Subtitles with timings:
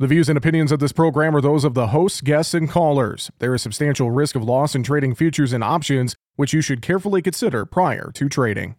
[0.00, 3.32] The views and opinions of this program are those of the hosts, guests, and callers.
[3.40, 7.20] There is substantial risk of loss in trading futures and options, which you should carefully
[7.20, 8.76] consider prior to trading.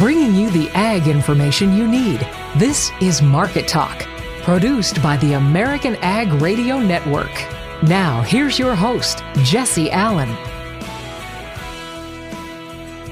[0.00, 2.26] Bringing you the ag information you need.
[2.56, 4.08] This is Market Talk,
[4.42, 7.30] produced by the American Ag Radio Network.
[7.84, 10.36] Now, here's your host, Jesse Allen.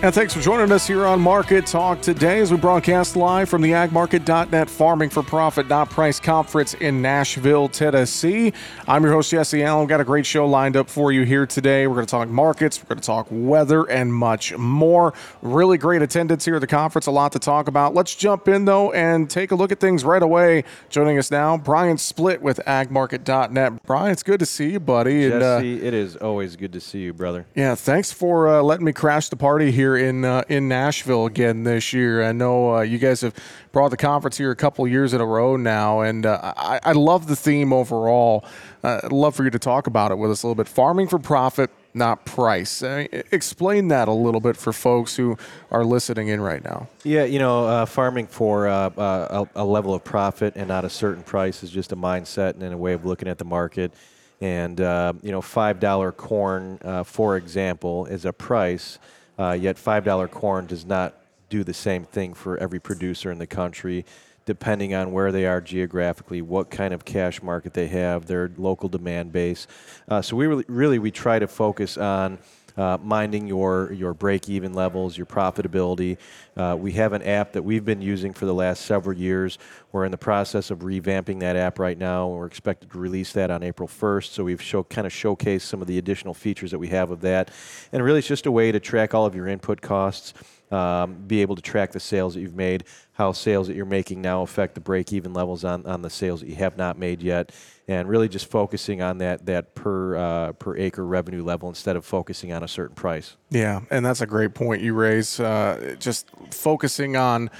[0.02, 3.62] And thanks for joining us here on Market Talk today as we broadcast live from
[3.62, 8.52] the agmarket.net Farming for Profit Not Price Conference in Nashville, Tennessee.
[8.86, 9.80] I'm your host, Jesse Allen.
[9.80, 11.86] We've got a great show lined up for you here today.
[11.86, 15.14] We're going to talk markets, we're going to talk weather, and much more.
[15.40, 17.94] Really great attendance here at the conference, a lot to talk about.
[17.94, 20.64] Let's jump in, though, and take a look at things right away.
[20.90, 23.82] Joining us now, Brian Splitt with agmarket.net.
[23.84, 25.22] Brian, it's good to see you, buddy.
[25.22, 27.46] Jesse, and, uh, it is always good to see you, brother.
[27.54, 31.64] Yeah, thanks for uh, letting me crash the party here in uh, in Nashville again
[31.64, 32.24] this year.
[32.24, 33.34] I know uh, you guys have
[33.72, 36.92] brought the conference here a couple years in a row now, and uh, I, I,
[36.92, 38.46] love the theme overall.
[38.82, 40.66] Uh, I'd love for you to talk about it with us a little bit.
[40.66, 42.82] Farming for profit, not price.
[42.82, 45.36] explain that a little bit for folks who
[45.70, 46.88] are listening in right now.
[47.04, 50.90] Yeah, you know, uh, farming for uh, a, a level of profit and not a
[50.90, 53.92] certain price is just a mindset and a way of looking at the market.
[54.40, 58.98] And uh, you know, five dollar corn, uh, for example, is a price
[59.38, 61.14] uh, yet $5 corn does not
[61.48, 64.04] do the same thing for every producer in the country,
[64.44, 68.88] depending on where they are geographically, what kind of cash market they have, their local
[68.88, 69.66] demand base.
[70.08, 72.38] Uh, so we really, really we try to focus on
[72.76, 76.18] uh, minding your, your break even levels, your profitability.
[76.56, 79.58] Uh, we have an app that we've been using for the last several years.
[79.92, 82.28] We're in the process of revamping that app right now.
[82.28, 84.26] We're expected to release that on April 1st.
[84.26, 87.20] So we've show, kind of showcased some of the additional features that we have of
[87.22, 87.50] that.
[87.92, 90.34] And really, it's just a way to track all of your input costs
[90.70, 94.20] um, be able to track the sales that you've made, how sales that you're making
[94.20, 97.22] now affect the break even levels on, on the sales that you have not made
[97.22, 97.52] yet,
[97.88, 102.04] and really just focusing on that, that per, uh, per acre revenue level instead of
[102.04, 103.36] focusing on a certain price.
[103.50, 105.38] Yeah, and that's a great point you raise.
[105.38, 107.50] Uh, just focusing on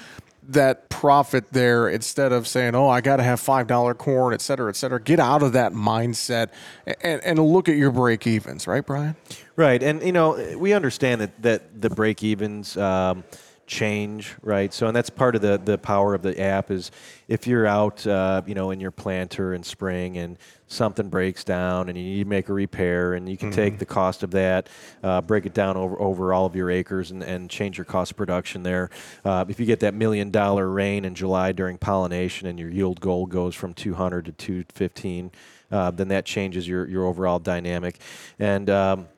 [0.49, 4.41] that profit there instead of saying, "Oh, I got to have five dollar corn, et
[4.41, 6.49] cetera, et cetera." Get out of that mindset
[7.01, 9.17] and, and look at your break evens, right, Brian?
[9.56, 12.77] Right, and you know we understand that that the break evens.
[12.77, 13.25] Um,
[13.66, 14.72] change, right?
[14.72, 16.91] So, and that's part of the, the power of the app is
[17.28, 20.38] if you're out, uh, you know, in your planter in spring and
[20.69, 23.56] something breaks down and you need to make a repair and you can mm-hmm.
[23.56, 24.69] take the cost of that,
[25.03, 28.12] uh, break it down over, over all of your acres and, and change your cost
[28.12, 28.91] of production there.
[29.25, 33.00] Uh, if you get that million dollar rain in July during pollination and your yield
[33.00, 35.32] goal goes from 200 to 215,
[35.72, 37.99] uh, then that changes your, your overall dynamic.
[38.38, 39.09] And, um,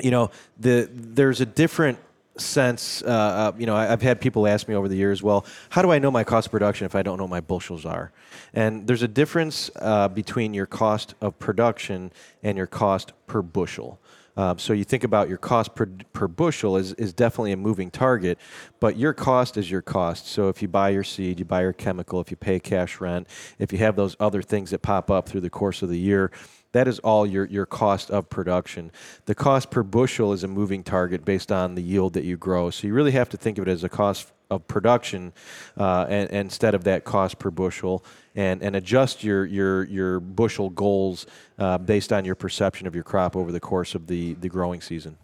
[0.00, 1.98] you know, the, there's a different
[2.40, 5.44] sense, uh, uh, you know, I, have had people ask me over the years, well,
[5.70, 8.12] how do I know my cost of production if I don't know my bushels are?
[8.52, 12.12] And there's a difference uh, between your cost of production
[12.42, 14.00] and your cost per bushel.
[14.36, 17.90] Uh, so you think about your cost per, per bushel is, is definitely a moving
[17.90, 18.38] target,
[18.78, 20.26] but your cost is your cost.
[20.26, 23.26] So if you buy your seed, you buy your chemical, if you pay cash rent,
[23.58, 26.30] if you have those other things that pop up through the course of the year,
[26.72, 28.92] that is all your, your cost of production.
[29.26, 32.70] The cost per bushel is a moving target based on the yield that you grow.
[32.70, 35.32] So you really have to think of it as a cost of production
[35.78, 38.04] uh, and, and instead of that cost per bushel
[38.34, 41.26] and, and adjust your, your, your bushel goals
[41.58, 44.80] uh, based on your perception of your crop over the course of the, the growing
[44.80, 45.16] season.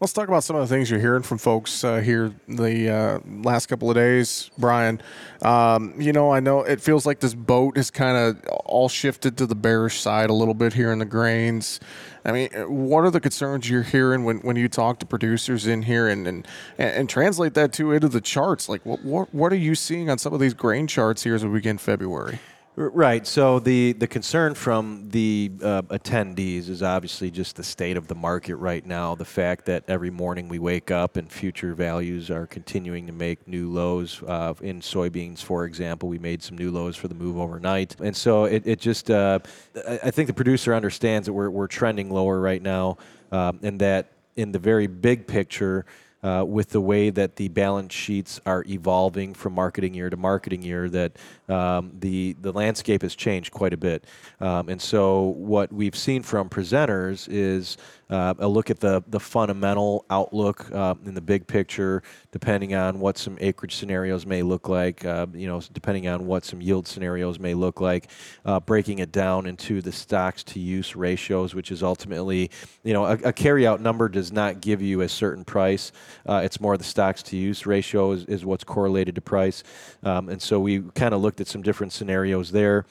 [0.00, 3.18] Let's talk about some of the things you're hearing from folks uh, here the uh,
[3.42, 5.00] last couple of days, Brian.
[5.42, 9.38] Um, you know, I know it feels like this boat has kind of all shifted
[9.38, 11.80] to the bearish side a little bit here in the grains.
[12.26, 15.82] I mean, what are the concerns you're hearing when, when you talk to producers in
[15.82, 18.68] here and, and, and translate that to into the charts?
[18.68, 21.44] Like, what, what, what are you seeing on some of these grain charts here as
[21.44, 22.40] we begin February?
[22.78, 23.26] Right.
[23.26, 28.14] So the, the concern from the uh, attendees is obviously just the state of the
[28.14, 29.14] market right now.
[29.14, 33.48] The fact that every morning we wake up and future values are continuing to make
[33.48, 34.22] new lows.
[34.22, 37.98] Uh, in soybeans, for example, we made some new lows for the move overnight.
[37.98, 39.38] And so it, it just, uh,
[39.86, 42.98] I think the producer understands that we're, we're trending lower right now
[43.32, 45.86] um, and that in the very big picture,
[46.26, 50.60] uh, with the way that the balance sheets are evolving from marketing year to marketing
[50.60, 51.12] year, that
[51.48, 54.04] um, the the landscape has changed quite a bit.
[54.40, 57.76] Um, and so, what we've seen from presenters is
[58.10, 63.00] uh, a look at the the fundamental outlook uh, in the big picture, depending on
[63.00, 66.86] what some acreage scenarios may look like, uh, you know, depending on what some yield
[66.86, 68.08] scenarios may look like,
[68.44, 72.50] uh, breaking it down into the stocks to use ratios, which is ultimately,
[72.84, 75.92] you know, a, a carryout number does not give you a certain price.
[76.26, 79.64] Uh, it's more the stocks to use ratio is, is what's correlated to price,
[80.04, 82.86] um, and so we kind of looked at some different scenarios there.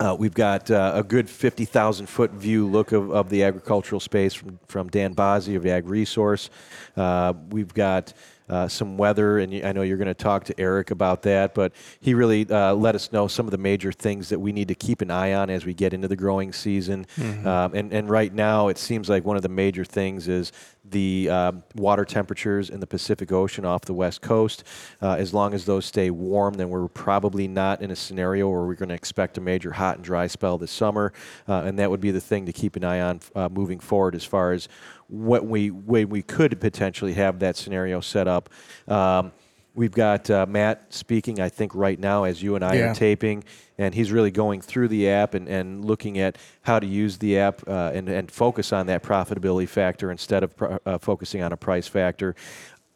[0.00, 4.32] Uh, we've got uh, a good 50,000 foot view look of, of the agricultural space
[4.32, 6.48] from, from Dan Basse of Ag Resource.
[6.96, 8.14] Uh, we've got
[8.50, 11.72] uh, some weather, and I know you're going to talk to Eric about that, but
[12.00, 14.74] he really uh, let us know some of the major things that we need to
[14.74, 17.06] keep an eye on as we get into the growing season.
[17.16, 17.46] Mm-hmm.
[17.46, 20.52] Um, and, and right now, it seems like one of the major things is
[20.84, 24.64] the um, water temperatures in the Pacific Ocean off the west coast.
[25.00, 28.62] Uh, as long as those stay warm, then we're probably not in a scenario where
[28.62, 31.12] we're going to expect a major hot and dry spell this summer.
[31.48, 34.14] Uh, and that would be the thing to keep an eye on uh, moving forward
[34.14, 34.68] as far as
[35.10, 38.48] what we when we could potentially have that scenario set up.
[38.88, 39.32] Um,
[39.74, 42.90] we've got uh, Matt speaking, I think, right now as you and I yeah.
[42.90, 43.44] are taping,
[43.78, 47.38] and he's really going through the app and, and looking at how to use the
[47.38, 51.52] app uh, and, and focus on that profitability factor instead of pr- uh, focusing on
[51.52, 52.34] a price factor.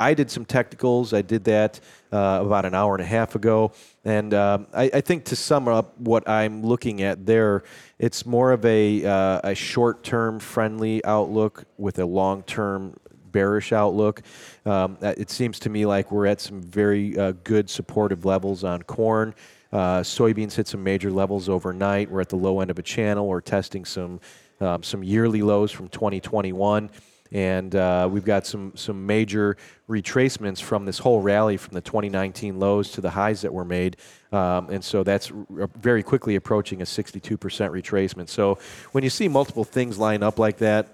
[0.00, 1.12] I did some technicals.
[1.12, 1.81] I did that
[2.12, 3.73] uh, about an hour and a half ago.
[4.05, 7.62] And um, I, I, think to sum up what I'm looking at there,
[7.99, 12.96] it's more of a, uh, a short term friendly outlook with a long term
[13.31, 14.23] bearish outlook.
[14.67, 18.82] Um, it seems to me like we're at some very uh, good supportive levels on
[18.82, 19.35] corn.
[19.73, 22.11] Uh, soybeans hit some major levels overnight.
[22.11, 23.26] We're at the low end of a channel.
[23.26, 24.20] We're testing some
[24.61, 26.88] um, some yearly lows from 2021
[27.34, 29.58] and uh, we've got some some major
[29.88, 33.98] retracements from this whole rally from the 2019 lows to the highs that were made,
[34.32, 38.28] um, and so that's r- very quickly approaching a 62% retracement.
[38.28, 38.58] So
[38.92, 40.88] when you see multiple things line up like that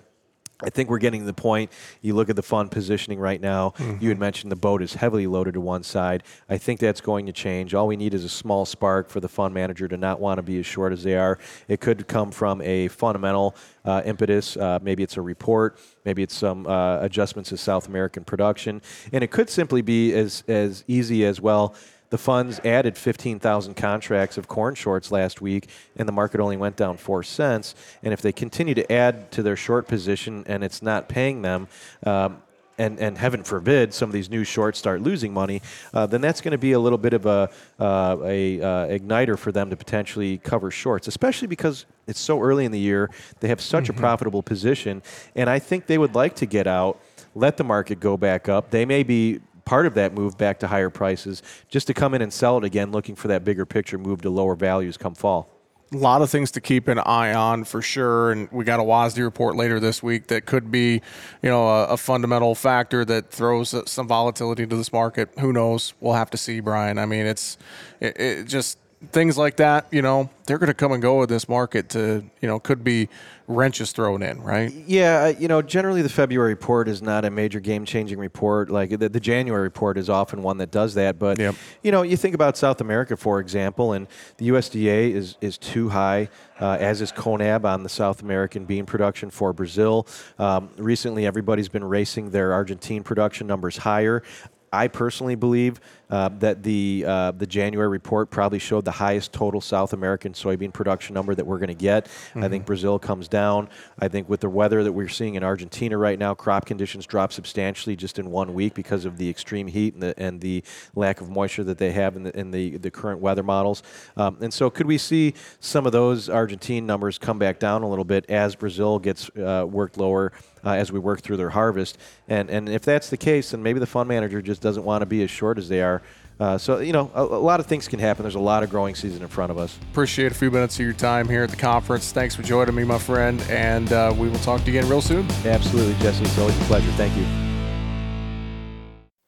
[0.62, 1.70] I think we're getting to the point.
[2.02, 3.70] You look at the fund positioning right now.
[3.70, 4.02] Mm-hmm.
[4.02, 6.22] You had mentioned the boat is heavily loaded to one side.
[6.48, 7.74] I think that's going to change.
[7.74, 10.42] All we need is a small spark for the fund manager to not want to
[10.42, 11.38] be as short as they are.
[11.68, 14.56] It could come from a fundamental uh, impetus.
[14.56, 15.78] Uh, maybe it's a report.
[16.04, 20.44] Maybe it's some uh, adjustments to South American production, and it could simply be as
[20.48, 21.74] as easy as well
[22.10, 26.76] the funds added 15,000 contracts of corn shorts last week, and the market only went
[26.76, 27.74] down four cents.
[28.02, 31.68] And if they continue to add to their short position and it's not paying them,
[32.04, 32.42] um,
[32.80, 35.60] and, and heaven forbid some of these new shorts start losing money,
[35.92, 39.38] uh, then that's going to be a little bit of a, uh, a uh, igniter
[39.38, 43.10] for them to potentially cover shorts, especially because it's so early in the year.
[43.40, 43.98] They have such mm-hmm.
[43.98, 45.02] a profitable position,
[45.36, 46.98] and I think they would like to get out,
[47.34, 48.70] let the market go back up.
[48.70, 52.20] They may be part of that move back to higher prices just to come in
[52.20, 55.48] and sell it again, looking for that bigger picture move to lower values come fall.
[55.92, 58.82] A lot of things to keep an eye on for sure, and we got a
[58.82, 61.00] WASDE report later this week that could be,
[61.40, 65.28] you know, a, a fundamental factor that throws some volatility to this market.
[65.38, 65.94] Who knows?
[66.00, 66.98] We'll have to see, Brian.
[66.98, 67.56] I mean, it's
[68.00, 68.76] it, it just
[69.08, 72.22] things like that, you know, they're going to come and go with this market to,
[72.42, 73.08] you know, could be
[73.48, 74.70] wrenches thrown in, right?
[74.72, 78.68] Yeah, you know, generally the February report is not a major game changing report.
[78.68, 81.18] Like the, the, January report is often one that does that.
[81.18, 81.54] But, yep.
[81.82, 84.06] you know, you think about South America, for example, and
[84.36, 86.28] the USDA is, is too high,
[86.60, 90.06] uh, as is CONAB on the South American bean production for Brazil.
[90.38, 94.22] Um, recently, everybody's been racing their Argentine production numbers higher.
[94.72, 95.80] I personally believe
[96.10, 100.72] uh, that the uh, the January report probably showed the highest total South American soybean
[100.72, 102.04] production number that we're going to get.
[102.04, 102.38] Mm-hmm.
[102.44, 102.66] I think mm-hmm.
[102.66, 103.68] Brazil comes down.
[103.98, 107.32] I think with the weather that we're seeing in Argentina right now, crop conditions drop
[107.32, 110.62] substantially just in one week because of the extreme heat and the, and the
[110.94, 113.82] lack of moisture that they have in the, in the, the current weather models.
[114.16, 117.88] Um, and so, could we see some of those Argentine numbers come back down a
[117.88, 120.32] little bit as Brazil gets uh, worked lower?
[120.64, 121.96] Uh, as we work through their harvest.
[122.28, 125.06] And, and if that's the case, then maybe the fund manager just doesn't want to
[125.06, 126.02] be as short as they are
[126.40, 128.22] uh, so, you know, a, a, lot of things can happen.
[128.22, 129.78] There's a lot of growing season in front of us.
[129.90, 132.12] Appreciate a few minutes of your time here at the conference.
[132.12, 135.02] Thanks for joining me, my friend, and uh, we will talk to you again real
[135.02, 135.30] soon.
[135.44, 136.24] Absolutely, Jesse.
[136.24, 136.90] It's always a pleasure.
[136.92, 137.26] Thank you.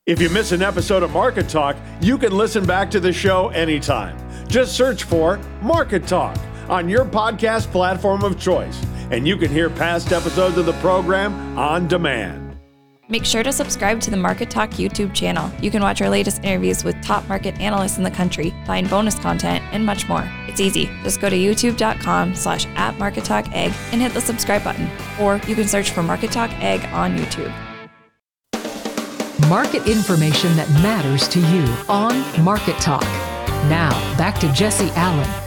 [0.06, 3.50] If you miss an episode of Market Talk, you can listen back to the show
[3.50, 4.16] anytime.
[4.48, 6.38] Just search for Market Talk
[6.70, 11.56] on your podcast platform of choice, and you can hear past episodes of the program
[11.56, 12.58] on demand.
[13.08, 15.50] Make sure to subscribe to the Market Talk YouTube channel.
[15.60, 19.18] You can watch our latest interviews with top market analysts in the country, find bonus
[19.18, 20.26] content, and much more.
[20.48, 20.86] It's easy.
[21.02, 24.90] Just go to youtube.com slash at Market Talk Ag and hit the subscribe button.
[25.20, 27.52] Or you can search for Market Talk Ag on YouTube.
[29.48, 33.02] Market information that matters to you on Market Talk.
[33.68, 35.41] Now, back to Jesse Allen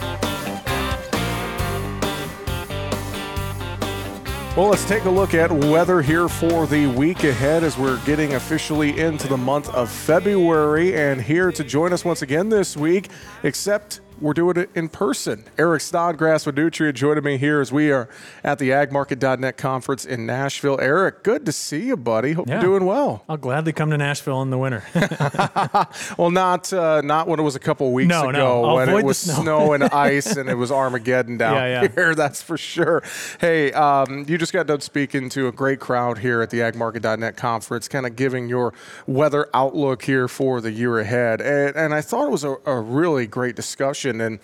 [4.56, 8.32] Well, let's take a look at weather here for the week ahead as we're getting
[8.36, 10.96] officially into the month of February.
[10.96, 13.10] And here to join us once again this week,
[13.42, 15.44] except we're doing it in person.
[15.58, 18.08] Eric Snodgrass with Nutrien joining me here as we are
[18.44, 20.78] at the agmarket.net conference in Nashville.
[20.80, 22.32] Eric, good to see you, buddy.
[22.32, 22.54] Hope Yeah.
[22.54, 23.24] you're doing well.
[23.28, 24.82] I'll gladly come to Nashville in the winter.
[26.18, 28.28] Well, not uh, not when it was a couple weeks No, no.
[28.30, 29.72] ago I'll when it was snow.
[29.72, 31.88] and ice and it was Armageddon down Yeah, yeah.
[31.94, 32.14] here.
[32.14, 33.02] That's for sure.
[33.40, 37.36] Hey, um, you just got done speaking to a great crowd here at the agmarket.net
[37.36, 38.72] conference, kind of giving your
[39.06, 41.40] weather outlook here for the year ahead.
[41.40, 44.05] And, and I thought it was a, a really great discussion.
[44.20, 44.38] And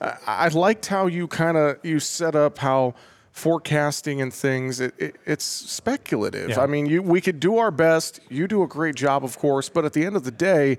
[0.00, 2.94] I, I liked how you kind of you set up how
[3.32, 6.60] forecasting and things it, it, it's speculative Yeah.
[6.62, 9.68] i mean you, we could do our best you do a great job of course
[9.68, 10.78] but at the end of the day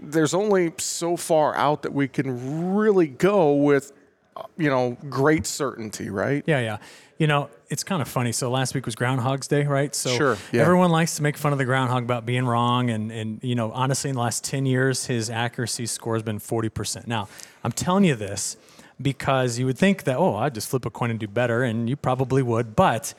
[0.00, 3.92] there's only so far out that we can really go with
[4.38, 6.78] uh, you know great certainty right yeah, yeah.
[7.18, 8.32] You know, it's kind of funny.
[8.32, 9.94] So last week was Groundhog's Day, right?
[9.94, 10.60] So Sure, yeah.
[10.60, 12.90] everyone likes to make fun of the groundhog about being wrong.
[12.90, 16.38] And, and, you know, honestly, in the last 10 years, his accuracy score has been
[16.38, 17.06] 40%.
[17.06, 17.28] Now,
[17.64, 18.58] I'm telling you this
[19.00, 21.62] because you would think that, oh, I'd just flip a coin and do better.
[21.62, 22.76] And you probably would.
[22.76, 23.14] But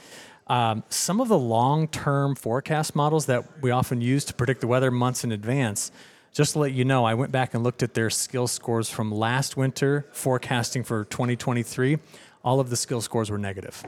[0.45, 4.67] um, some of the long term forecast models that we often use to predict the
[4.67, 5.91] weather months in advance,
[6.31, 9.12] just to let you know, I went back and looked at their skill scores from
[9.12, 11.98] last winter forecasting for 2023.
[12.44, 13.82] All of the skill scores were negative.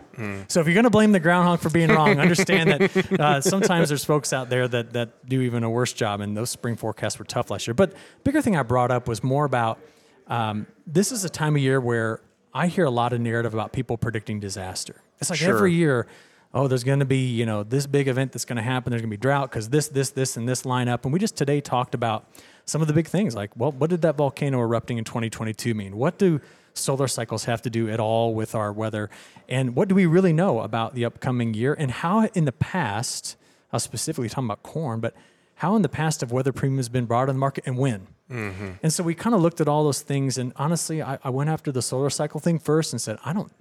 [0.47, 3.89] So if you're going to blame the groundhog for being wrong, understand that uh, sometimes
[3.89, 7.19] there's folks out there that that do even a worse job, and those spring forecasts
[7.19, 7.73] were tough last year.
[7.73, 7.93] But
[8.23, 9.79] bigger thing I brought up was more about
[10.27, 12.21] um, this is a time of year where
[12.53, 15.01] I hear a lot of narrative about people predicting disaster.
[15.19, 15.53] It's like Sure.
[15.55, 16.07] every year,
[16.53, 18.91] oh, there's going to be you know this big event that's going to happen.
[18.91, 21.03] There's going to be drought because this, this, this, and this line up.
[21.03, 22.25] And we just today talked about
[22.63, 25.97] some of the big things like, well, what did that volcano erupting in 2022 mean?
[25.97, 26.39] What do
[26.75, 29.09] solar cycles have to do at all with our weather?
[29.49, 31.73] And what do we really know about the upcoming year?
[31.73, 33.35] And how in the past,
[33.71, 35.15] I was specifically talking about corn, but
[35.55, 38.07] how in the past have weather premiums been brought on the market and when?
[38.29, 38.71] Mm-hmm.
[38.83, 40.37] And so we kind of looked at all those things.
[40.37, 43.51] And honestly, I, I went after the solar cycle thing first and said, I don't,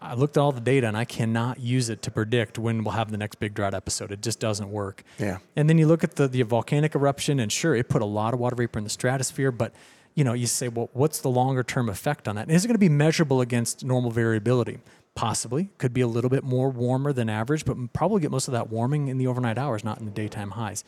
[0.00, 2.94] I looked at all the data and I cannot use it to predict when we'll
[2.94, 4.10] have the next big drought episode.
[4.10, 5.04] It just doesn't work.
[5.18, 5.38] Yeah.
[5.54, 8.34] And then you look at the, the volcanic eruption, and sure, it put a lot
[8.34, 9.72] of water vapor in the stratosphere, but
[10.14, 12.42] you know, you say, well, what's the longer term effect on that?
[12.42, 14.78] And is it going to be measurable against normal variability?
[15.14, 15.70] Possibly.
[15.78, 18.70] Could be a little bit more warmer than average, but probably get most of that
[18.70, 20.84] warming in the overnight hours, not in the daytime highs.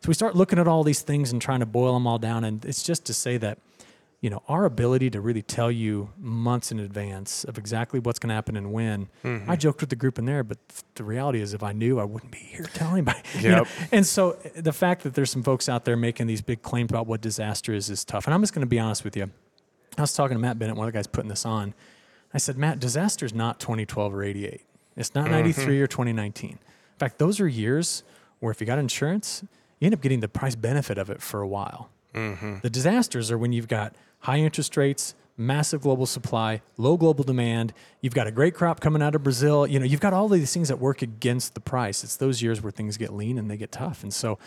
[0.00, 2.44] So we start looking at all these things and trying to boil them all down.
[2.44, 3.58] And it's just to say that
[4.20, 8.28] you know, our ability to really tell you months in advance of exactly what's going
[8.28, 9.08] to happen and when.
[9.46, 10.58] I joked with the group in there, but
[10.96, 13.20] the reality is, if I knew, I wouldn't be here telling anybody.
[13.38, 13.56] you know?
[13.58, 13.68] Yep.
[13.92, 16.90] And so uh, the fact that there's some folks out there making these big claims
[16.90, 18.26] about what disaster is is tough.
[18.26, 19.30] And I'm just going to be honest with you.
[19.96, 21.74] I was talking to Matt Bennett, one of the guys putting this on.
[22.34, 24.62] I said, Matt, disaster is not 2012 or 88.
[24.96, 26.50] It's not 93 or 2019.
[26.50, 26.58] In
[26.98, 28.02] fact, those are years
[28.40, 29.44] where if you got insurance,
[29.78, 31.88] you end up getting the price benefit of it for a while.
[32.14, 32.58] Mm-hmm.
[32.62, 37.72] The disasters are when you've got high interest rates, massive global supply, low global demand.
[38.00, 39.66] You've got a great crop coming out of Brazil.
[39.66, 42.02] You know, you've got all these things that work against the price.
[42.02, 44.02] It's those years where things get lean and they get tough.
[44.02, 44.38] And so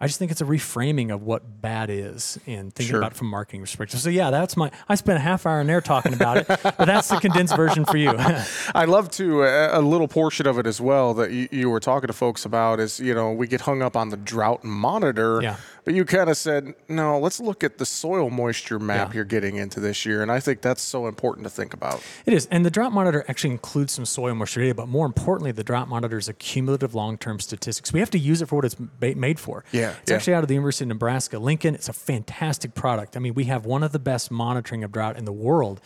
[0.00, 3.00] I just think it's a reframing of what bad is and thinking Sure.
[3.00, 4.00] about it from marketing perspective.
[4.00, 4.70] So yeah, that's my.
[4.88, 7.84] I spent a half hour in there talking about it, but that's the condensed version
[7.84, 8.14] for you.
[8.74, 11.80] I love to uh, a little portion of it as well that you, you were
[11.80, 15.40] talking to folks about is you know we get hung up on the drought monitor,
[15.42, 15.56] Yeah.
[15.84, 17.18] but you kind of said no.
[17.18, 19.16] Let's look at the soil moisture map Yeah.
[19.16, 22.02] you're getting into this year, and I think that's so important to think about.
[22.24, 22.46] It is.
[22.50, 25.88] And the drought monitor actually includes some soil moisture data, but more importantly, the drought
[25.88, 27.92] monitor is a cumulative long term statistics.
[27.92, 29.64] We have to use it for what it's made for.
[29.72, 30.16] Yeah, It's yeah.
[30.16, 31.38] actually out of the University of Nebraska.
[31.38, 33.16] Lincoln, it's a fantastic product.
[33.16, 35.80] I mean, we have one of the best monitoring of drought in the world,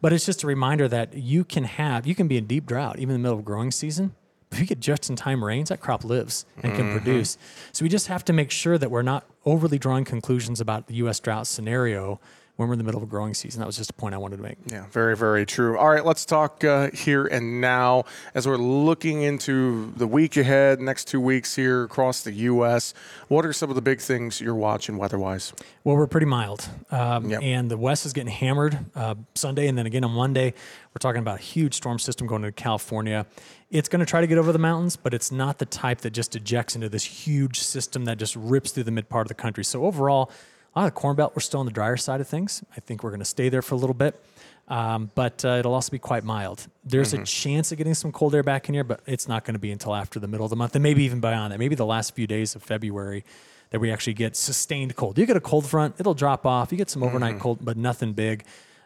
[0.00, 2.98] but it's just a reminder that you can have, you can be in deep drought,
[2.98, 4.14] even in the middle of growing season.
[4.50, 6.92] If you get just in time rains, that crop lives and can mm-hmm.
[6.92, 7.36] produce.
[7.72, 10.94] So we just have to make sure that we're not overly drawing conclusions about the
[10.94, 11.20] U.S.
[11.20, 12.18] drought scenario
[12.58, 13.60] when we're in the middle of a growing season.
[13.60, 14.58] That was just a point I wanted to make.
[14.66, 15.78] Yeah, very, very true.
[15.78, 18.02] All right, let's talk uh, here and now
[18.34, 22.94] as we're looking into the week ahead, next two weeks here across the U.S.
[23.28, 25.52] What are some of the big things you're watching weather-wise?
[25.84, 26.68] Well, we're pretty mild.
[26.90, 27.42] Um, Yep.
[27.42, 30.52] And the West is getting hammered uh, Sunday and then again on Monday.
[30.92, 33.26] We're talking about a huge storm system going into California.
[33.70, 36.10] It's going to try to get over the mountains, but it's not the type that
[36.10, 39.34] just ejects into this huge system that just rips through the mid part of the
[39.34, 39.64] country.
[39.64, 40.30] So, overall,
[40.78, 42.62] lot of the Corn Belt, we're still on the drier side of things.
[42.76, 44.22] I think we're going to stay there for a little bit.
[44.68, 46.66] Um, but uh, it'll also be quite mild.
[46.84, 49.54] There's a chance of getting some cold air back in here, but it's not going
[49.54, 51.58] to be until after the middle of the month and maybe even beyond that.
[51.58, 53.24] Maybe the last few days of February
[53.70, 55.16] that we actually get sustained cold.
[55.16, 56.70] You get a cold front, it'll drop off.
[56.70, 58.44] You get some overnight cold, but nothing big.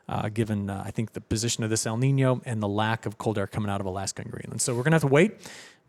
[0.08, 3.18] uh, given uh, I think the position of this El Nino and the lack of
[3.18, 4.60] cold air coming out of Alaska and Greenland.
[4.60, 5.32] So we're going to have to wait.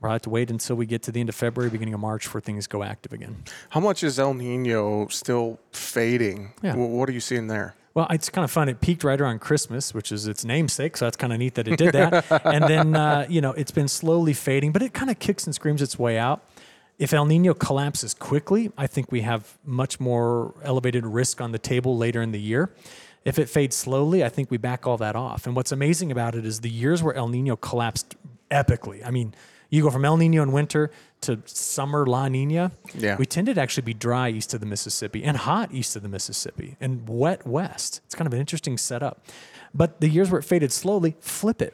[0.04, 2.28] We'll have to wait until we get to the end of February, beginning of March,
[2.28, 3.44] for things go active again.
[3.70, 6.54] How much is El Nino still fading?
[6.62, 6.74] Yeah.
[6.74, 7.76] Wh- What are you seeing there?
[7.96, 8.70] Well, it's kind of fun.
[8.70, 11.68] It peaked right around Christmas, which is its namesake, so that's kind of neat that
[11.68, 12.26] it did that.
[12.46, 15.54] and then, uh, you know, it's been slowly fading, but it kind of kicks and
[15.54, 16.44] screams its way out.
[16.98, 21.60] If El Nino collapses quickly, I think we have much more elevated risk on the
[21.60, 22.74] table later in the year.
[23.26, 25.46] If it fades slowly, I think we back all that off.
[25.46, 28.16] And what's amazing about it is the years where El Nino collapsed
[28.52, 29.06] epically.
[29.06, 29.34] I mean,
[29.74, 32.72] you go from El Nino in winter to summer La Nina.
[32.94, 33.16] Yeah.
[33.18, 36.10] We tended to actually be dry east of the Mississippi and hot east of the
[36.10, 38.02] Mississippi and wet west.
[38.06, 39.26] It's kind of an interesting setup.
[39.74, 41.74] But the years where it faded slowly, flip it.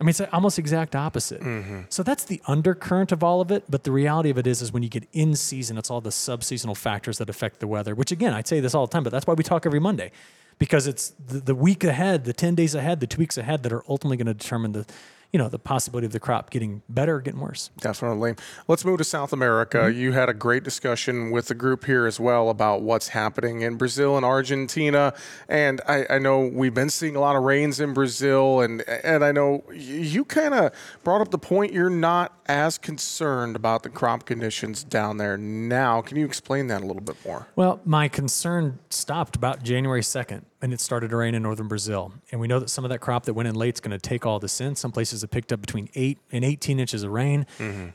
[0.00, 1.40] I mean, it's almost exact opposite.
[1.40, 1.80] Mm-hmm.
[1.88, 3.64] So that's the undercurrent of all of it.
[3.68, 6.10] But the reality of it is, is when you get in season, it's all the
[6.10, 7.96] subseasonal factors that affect the weather.
[7.96, 10.12] Which again, I'd say this all the time, but that's why we talk every Monday,
[10.60, 13.72] because it's the, the week ahead, the ten days ahead, the two weeks ahead that
[13.72, 14.86] are ultimately going to determine the,
[15.36, 17.68] you know, the possibility of the crop getting better or getting worse.
[17.78, 18.36] Definitely.
[18.68, 19.76] Let's move to South America.
[19.76, 20.00] Mm-hmm.
[20.00, 23.76] You had a great discussion with the group here as well about what's happening in
[23.76, 25.12] Brazil and Argentina.
[25.46, 29.22] And I, I know we've been seeing a lot of rains in Brazil, and and
[29.22, 30.72] I know you kind of
[31.04, 36.00] brought up the point you're not as concerned about the crop conditions down there now.
[36.00, 37.46] Can you explain that a little bit more?
[37.56, 42.12] Well, my concern stopped about January 2nd, and it started to rain in northern Brazil.
[42.32, 43.98] And we know that some of that crop that went in late is going to
[43.98, 44.74] take all this in.
[44.74, 47.46] Some places have picked up between 8 and 18 inches of rain.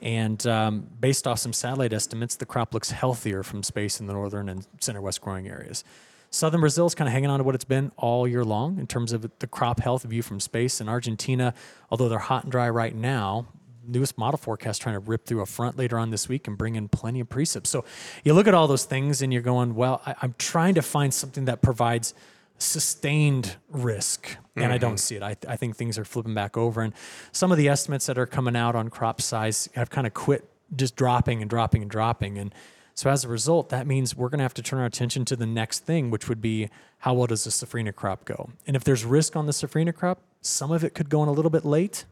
[0.02, 4.14] And um, based off some satellite estimates, the crop looks healthier from space in the
[4.14, 5.84] northern and center west growing areas.
[6.30, 8.88] Southern Brazil is kind of hanging on to what it's been all year long in
[8.88, 10.80] terms of the crop health view from space.
[10.80, 11.54] And Argentina,
[11.90, 13.48] although they're hot and dry right now,
[13.86, 16.76] newest model forecast trying to rip through a front later on this week and bring
[16.76, 17.68] in plenty of precip.
[17.68, 17.84] So
[18.24, 21.14] you look at all those things and you're going, well, I, I'm trying to find
[21.14, 22.14] something that provides
[22.62, 24.38] sustained risk.
[24.56, 24.98] And I don't mm-hmm.
[24.98, 25.24] see it.
[25.24, 26.82] I, I think things are flipping back over.
[26.82, 26.94] And
[27.32, 30.50] some of the estimates that are coming out on crop size have kind of quit
[30.76, 32.38] just dropping and dropping and dropping.
[32.38, 32.54] And
[32.94, 35.36] so as a result, that means we're going to have to turn our attention to
[35.36, 38.50] the next thing, which would be how well does the safrinha crop go?
[38.68, 41.32] And if there's risk on the safrinha crop, some of it could go in a
[41.32, 42.06] little bit late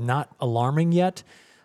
[0.00, 1.22] not alarming yet,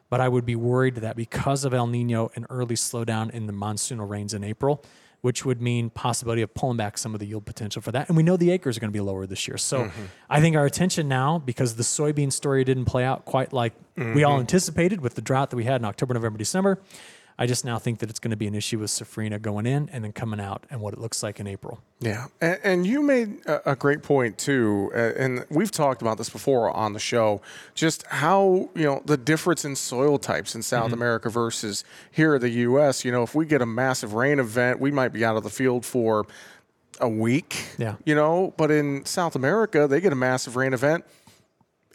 [0.10, 3.54] but I would be worried that because of El Nino, an early slowdown in the
[3.54, 4.84] monsoonal rains in April,
[5.26, 8.08] which would mean possibility of pulling back some of the yield potential for that.
[8.10, 9.58] And we know the acres are going to be lower this year.
[9.58, 10.04] So mm-hmm.
[10.30, 14.04] I think our attention now, because the soybean story didn't play out quite like we
[14.04, 14.24] mm-hmm.
[14.24, 16.80] all anticipated with the drought that we had in October, November, December,
[17.38, 19.90] I just now think that it's going to be an issue with Safrinha going in
[19.90, 21.80] and then coming out and what it looks like in April.
[22.00, 26.72] Yeah, and, and you made a, great point too, and we've talked about this before
[26.72, 27.42] on the show.
[27.74, 30.94] Just how you know the difference in soil types in South mm-hmm.
[30.94, 33.04] America versus here in the U.S.
[33.04, 35.50] You know, if we get a massive rain event, we might be out of the
[35.50, 36.26] field for
[37.00, 37.66] a week.
[37.78, 37.96] Yeah.
[38.06, 41.06] you know, but in South America, they get a massive rain event.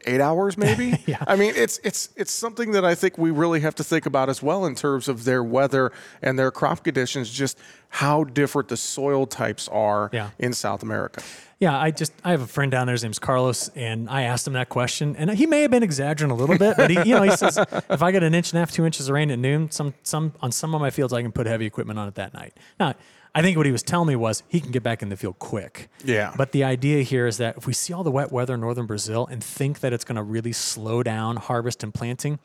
[0.07, 1.03] Eight hours, maybe.
[1.07, 1.23] Yeah.
[1.27, 4.29] I mean, it's it's it's something that I think we really have to think about
[4.29, 7.31] as well in terms of their weather and their crop conditions.
[7.31, 7.59] Just
[7.89, 10.31] how different the soil types are Yeah.
[10.39, 11.23] in South America.
[11.59, 12.95] Yeah, I just I have a friend down there.
[12.95, 16.31] His name's Carlos, and I asked him that question, and he may have been exaggerating
[16.31, 17.59] a little bit, but he, you know, he says
[17.91, 19.93] if I get an inch and a half, two inches of rain at noon, some
[20.03, 22.55] some on some of my fields, I can put heavy equipment on it that night.
[22.79, 22.95] Now,
[23.35, 25.39] I think what he was telling me was he can get back in the field
[25.39, 25.89] quick.
[26.05, 26.35] Yeah.
[26.37, 28.87] But the idea here is that if we see all the wet weather in northern
[28.87, 32.39] Brazil and think that it's going to really slow down harvest and planting,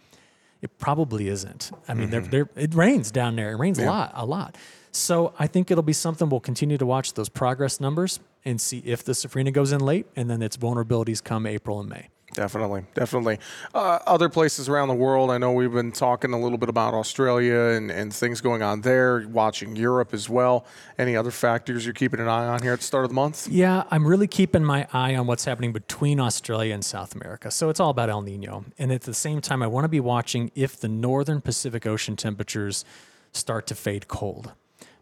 [0.62, 1.72] it probably isn't.
[1.88, 2.30] I mean, Mm-hmm.
[2.30, 3.52] there there it rains down there.
[3.52, 4.56] It rains a lot, a lot.
[4.92, 8.80] So I think it'll be something we'll continue to watch those progress numbers and see
[8.86, 12.10] if the safrinha goes in late, and then its vulnerabilities come April and May.
[12.36, 13.40] Definitely, definitely.
[13.74, 16.94] Uh, other places around the world, I know we've been talking a little bit about
[16.94, 20.66] Australia and, and things going on there, watching Europe as well.
[21.00, 23.48] Any other factors you're keeping an eye on here at the start of the month?
[23.48, 27.50] Yeah, I'm really keeping my eye on what's happening between Australia and South America.
[27.52, 28.66] So it's all about El Nino.
[28.78, 32.18] And at the same time, I want to be watching if the northern Pacific Ocean
[32.18, 32.84] temperatures
[33.32, 34.52] start to fade cold.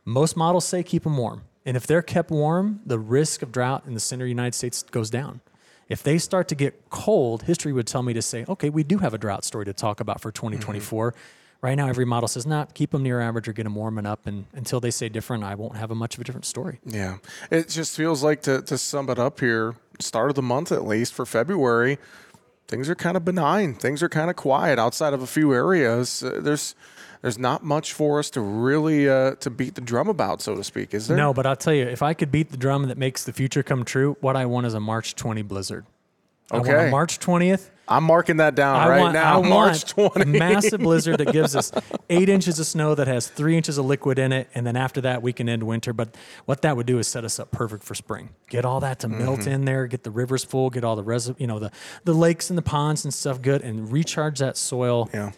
[0.06, 1.46] Most models say keep them warm.
[1.65, 4.54] And if they're kept warm, the risk of drought in the center of the United
[4.54, 5.41] States goes down.
[5.89, 9.00] If they start to get cold, history would tell me to say, okay, we do
[9.00, 11.13] have a drought story to talk about for 2024.
[11.62, 14.28] Right now, every model says, not keep them near average or get them warming up.
[14.28, 16.80] And until they say different, I won't have a much of a different story.
[16.86, 17.17] Yeah.
[17.50, 20.86] It just feels like to, to sum it up here, start of the month at
[20.86, 22.00] least for February,
[22.67, 23.76] things are kind of benign.
[23.76, 26.24] Things are kind of quiet outside of a few areas.
[26.24, 26.76] Uh, there's
[27.23, 30.63] there's not much for us to really uh, to beat the drum about, so to
[30.63, 31.17] speak, is there?
[31.17, 33.63] No, but I'll tell you, if I could beat the drum that makes the future
[33.63, 35.86] come true, what I want is a March 20 blizzard.
[36.51, 36.91] Okay.
[36.91, 39.41] March 20th I'm marking that down I right want, now.
[39.41, 40.21] I March want 20.
[40.38, 41.71] a massive blizzard that gives us
[42.09, 45.01] eight inches of snow that has three inches of liquid in it, and then after
[45.01, 45.91] that we can end winter.
[45.93, 48.29] But what that would do is set us up perfect for spring.
[48.49, 49.49] Get all that to melt Mm-hmm.
[49.51, 51.71] in there, get the rivers full, get all the res- you know the
[52.03, 55.09] the lakes and the ponds and stuff good, and recharge that soil.
[55.13, 55.31] Yeah.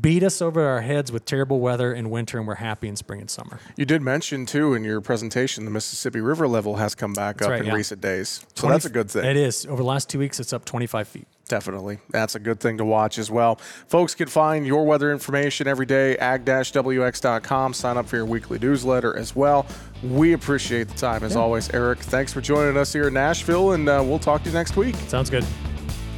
[0.00, 3.22] Beat us over our heads with terrible weather in winter, and we're happy in spring
[3.22, 3.58] and summer.
[3.74, 7.48] You did mention too in your presentation the Mississippi River level has come back up
[7.48, 7.72] right, in yeah.
[7.72, 9.24] recent days, so 20 that's a good thing.
[9.24, 9.64] It is.
[9.64, 11.26] Over the last two weeks, it's up 25 feet.
[11.48, 12.00] Definitely.
[12.10, 13.56] That's a good thing to watch as well.
[13.86, 17.72] Folks can find your weather information every day, ag-wx.com.
[17.72, 19.66] Sign up for your weekly newsletter as well.
[20.02, 21.70] We appreciate the time as always.
[21.70, 24.76] Eric, thanks for joining us here in Nashville, and uh, we'll talk to you next
[24.76, 24.96] week.
[25.06, 25.46] Sounds good.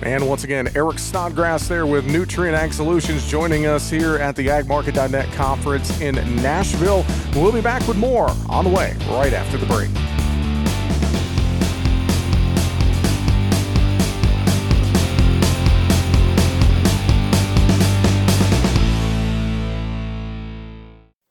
[0.03, 4.47] And once again, Eric Snodgrass there with Nutrien Ag Solutions joining us here at the
[4.47, 7.05] agmarket.net conference in Nashville.
[7.35, 9.91] We'll be back with more on the way right after the break.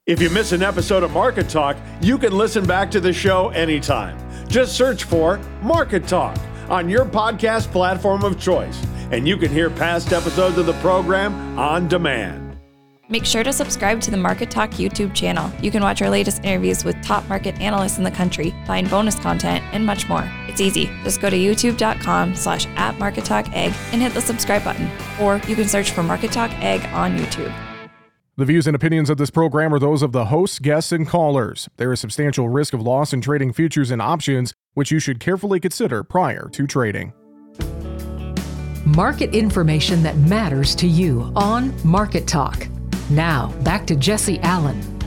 [0.06, 3.50] If you miss an episode of Market Talk, you can listen back to the show
[3.50, 4.18] anytime.
[4.48, 6.36] Just search for Market Talk
[6.70, 11.58] on your podcast platform of choice, and you can hear past episodes of the program
[11.58, 12.50] on demand.
[13.12, 15.52] Make sure to subscribe to the Market Talk YouTube channel.
[15.64, 19.16] You can watch our latest interviews with top market analysts in the country, find bonus
[19.16, 20.24] content, and much more.
[20.48, 20.92] It's easy.
[21.04, 24.88] Just go to youtube.com slash at Market Talk Ag and hit the subscribe button.
[25.20, 27.69] Or you can search for Market Talk Ag on YouTube.
[28.40, 31.68] The views and opinions of this program are those of the hosts, guests, and callers.
[31.76, 35.60] There is substantial risk of loss in trading futures and options, which you should carefully
[35.60, 37.12] consider prior to trading.
[38.86, 42.66] Market information that matters to you on Market Talk.
[43.10, 44.99] Now, back to Jesse Allen.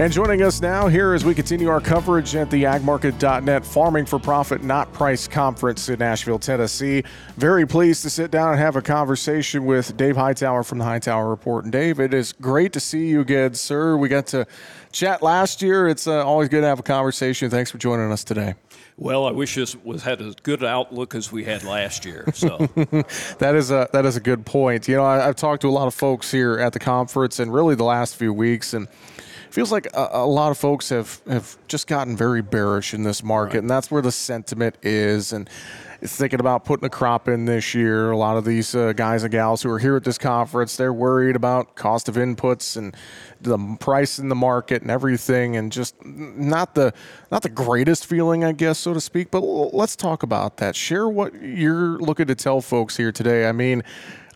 [0.00, 4.18] And joining us now here as we continue our coverage at the agmarket.net Farming for
[4.18, 7.04] Profit Not Price Conference in Nashville, Tennessee.
[7.36, 11.28] Very pleased to sit down and have a conversation with Dave Hightower from the Hightower
[11.28, 11.64] Report.
[11.64, 13.98] And Dave, it is great to see you again, sir.
[13.98, 14.46] We got to
[14.90, 15.86] chat last year.
[15.86, 17.50] It's uh, always good to have a conversation.
[17.50, 18.54] Thanks for joining us today.
[18.96, 22.24] Well, I wish this was had as good outlook as we had last year.
[22.32, 22.56] So
[23.38, 24.88] That is a that is a good point.
[24.88, 27.52] You know, I, I've talked to a lot of folks here at the conference, and
[27.52, 28.88] really the last few weeks, and
[29.50, 33.22] feels like a, a lot of folks have have just gotten very bearish in this
[33.22, 35.32] market, and that's where the sentiment is.
[35.32, 35.48] And
[36.02, 39.30] thinking about putting a crop in this year, a lot of these uh, guys and
[39.30, 42.96] gals who are here at this conference, they're worried about cost of inputs and
[43.42, 46.92] the price in the market and everything, and just not the
[47.30, 49.30] not the greatest feeling, I guess, so to speak.
[49.30, 50.76] But l- let's talk about that.
[50.76, 53.48] Share what you're looking to tell folks here today.
[53.48, 53.82] I mean,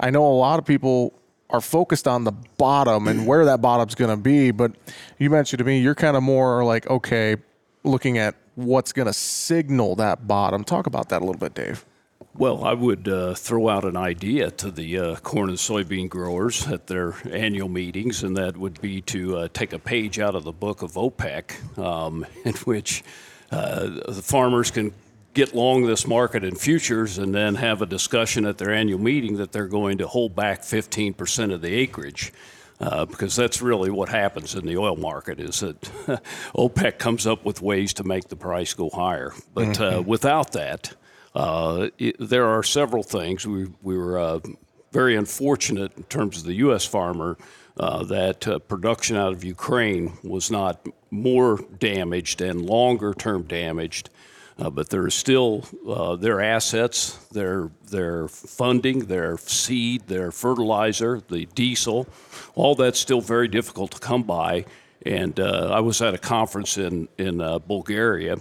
[0.00, 1.14] I know a lot of people
[1.54, 4.72] are focused on the bottom and where that bottom's going to be, but
[5.18, 7.36] you mentioned to me you're kind of more like okay,
[7.84, 10.64] looking at what's going to signal that bottom.
[10.64, 11.84] Talk about that a little bit, Dave.
[12.36, 16.66] Well, I would uh, throw out an idea to the uh, corn and soybean growers
[16.66, 20.42] at their annual meetings, and that would be to uh, take a page out of
[20.42, 23.04] the book of OPEC, um, in which
[23.52, 24.92] uh, the farmers can
[25.35, 29.37] get long this market in futures and then have a discussion at their annual meeting
[29.37, 32.33] that they're going to hold back 15% of the acreage.
[32.81, 35.81] Uh, because that's really what happens in the oil market is that
[36.57, 39.33] OPEC comes up with ways to make the price go higher.
[39.55, 40.92] But uh, without that,
[41.37, 43.47] uh, it, there are several things.
[43.47, 44.40] We, we were uh,
[44.90, 46.85] very unfortunate in terms of the U.S.
[46.85, 47.38] farmer
[47.79, 54.11] uh, that uh, production out of Ukraine was not more damaged and longer term damaged.
[54.56, 61.46] Uh, but are still uh, their assets, their their funding, their seed, their fertilizer, the
[61.56, 62.06] diesel,
[62.54, 64.64] all that's still very difficult to come by.
[65.04, 68.36] And uh, I was at a conference in in uh, Bulgaria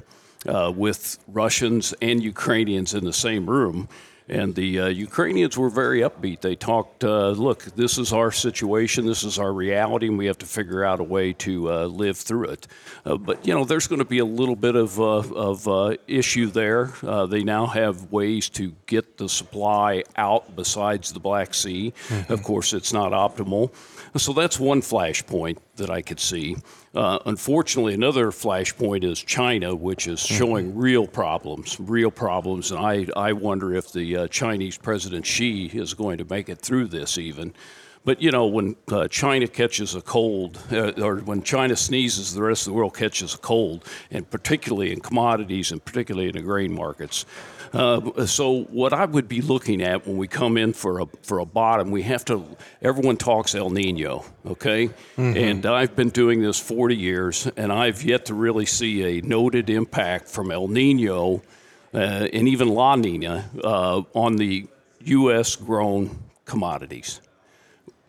[0.47, 3.89] uh, with Russians and Ukrainians in the same room.
[4.29, 6.41] And the uh, Ukrainians were very upbeat.
[6.41, 10.37] They talked, uh, look, this is our situation, this is our reality, and we have
[10.39, 12.67] to figure out a way to uh, live through it.
[13.05, 15.17] Uh, but, you know, there's going to be a little bit of, uh,
[15.49, 16.93] of uh, issue there.
[17.03, 21.93] Uh, they now have ways to get the supply out besides the Black Sea.
[22.29, 23.71] Of course, it's not optimal.
[24.15, 26.55] So that's one flashpoint that I could see.
[26.93, 32.71] Uh, unfortunately, another flashpoint is China, which is showing real problems, real problems.
[32.71, 36.59] And I, I wonder if the uh, Chinese President Xi is going to make it
[36.59, 37.53] through this even.
[38.05, 42.43] But you know, when uh, China catches a cold, uh, or when China sneezes, the
[42.43, 46.41] rest of the world catches a cold, and particularly in commodities and particularly in the
[46.41, 47.25] grain markets.
[47.73, 51.39] Uh, so what I would be looking at when we come in for a for
[51.39, 52.45] a bottom, we have to.
[52.81, 54.91] Everyone talks El Nino, okay?
[55.17, 59.71] And I've been doing this 40 years, and I've yet to really see a noted
[59.71, 61.41] impact from El Nino
[61.93, 64.67] uh, and even La Nina uh, on the
[65.05, 65.55] U.S.
[65.55, 67.21] grown commodities.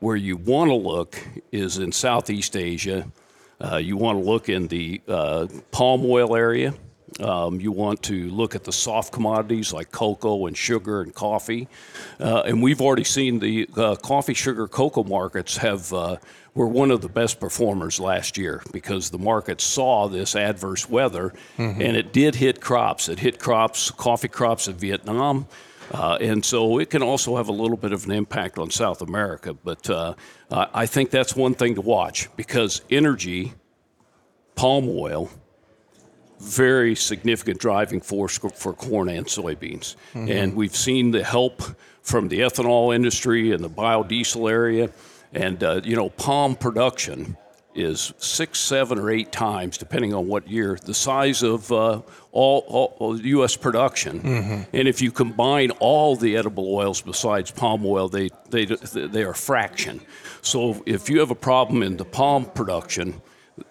[0.01, 1.19] Where you want to look
[1.53, 3.07] is in Southeast Asia.
[3.61, 6.75] Uh, you want to look in the uh, palm oil area.
[7.21, 11.69] Um, you want to look at the soft commodities like cocoa and sugar and coffee.
[12.19, 16.17] Uh, and we've already seen the uh, coffee, sugar, cocoa markets have uh,
[16.55, 21.33] were one of the best performers last year because the market saw this adverse weather
[21.57, 21.81] mm-hmm.
[21.81, 23.09] and it did hit crops.
[23.09, 25.47] It hit crops, coffee crops in Vietnam.
[25.93, 29.03] Uh, and so it can also have a little bit of an impact on South
[29.03, 29.53] America.
[29.53, 30.15] But uh,
[30.51, 33.53] I think that's one thing to watch because energy,
[34.55, 35.31] palm oil,
[36.45, 39.97] very significant driving force for corn and soybeans.
[40.13, 40.29] Mm-hmm.
[40.29, 41.63] And we've seen the help
[42.03, 44.91] from the ethanol industry and the biodiesel area.
[45.33, 47.37] And, uh, you know, palm production
[47.75, 52.65] is six, seven, or eight times, depending on what year, the size of uh, all,
[52.69, 53.57] all, all, U.S.
[53.57, 54.21] production.
[54.21, 54.63] Mm-hmm.
[54.73, 59.31] And if you combine all the edible oils besides palm oil, they, they, they are
[59.31, 60.01] a fraction.
[60.41, 63.21] So if you have a problem in the palm production,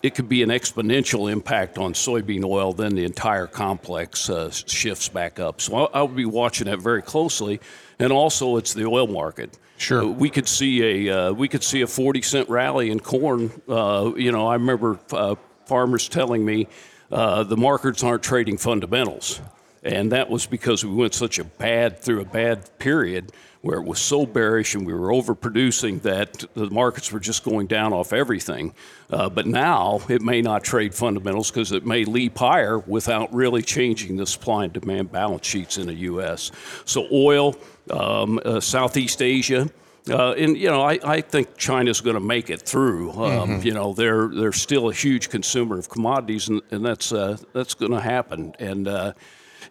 [0.01, 5.09] it could be an exponential impact on soybean oil, then the entire complex uh, shifts
[5.09, 5.59] back up.
[5.59, 7.59] So I'll, I'll, be watching that very closely.
[7.99, 9.57] And also, it's the oil market.
[9.77, 10.03] Sure.
[10.03, 13.51] Uh, we could see a uh, we could see a 40 cent rally in corn.
[13.67, 16.67] Uh, you know, I remember uh, farmers telling me
[17.11, 19.41] uh, the markets aren't trading fundamentals,
[19.83, 23.31] and that was because we went such a bad through a bad period
[23.63, 27.65] where it was so bearish and we were overproducing that the markets were just going
[27.65, 28.73] down off everything.
[29.09, 33.61] Uh, but now it may not trade fundamentals because it may leap higher without really
[33.61, 36.51] changing the supply and demand balance sheets in the U.S.
[36.83, 37.55] So oil,
[37.89, 39.69] um, uh, Southeast Asia.
[40.09, 43.11] Uh, and you know, I, I think China's going to make it through.
[43.11, 43.65] Um, mm-hmm.
[43.65, 47.73] You know, they're they're still a huge consumer of commodities, and, and that's uh, that's
[47.73, 48.53] going to happen.
[48.59, 49.13] And uh,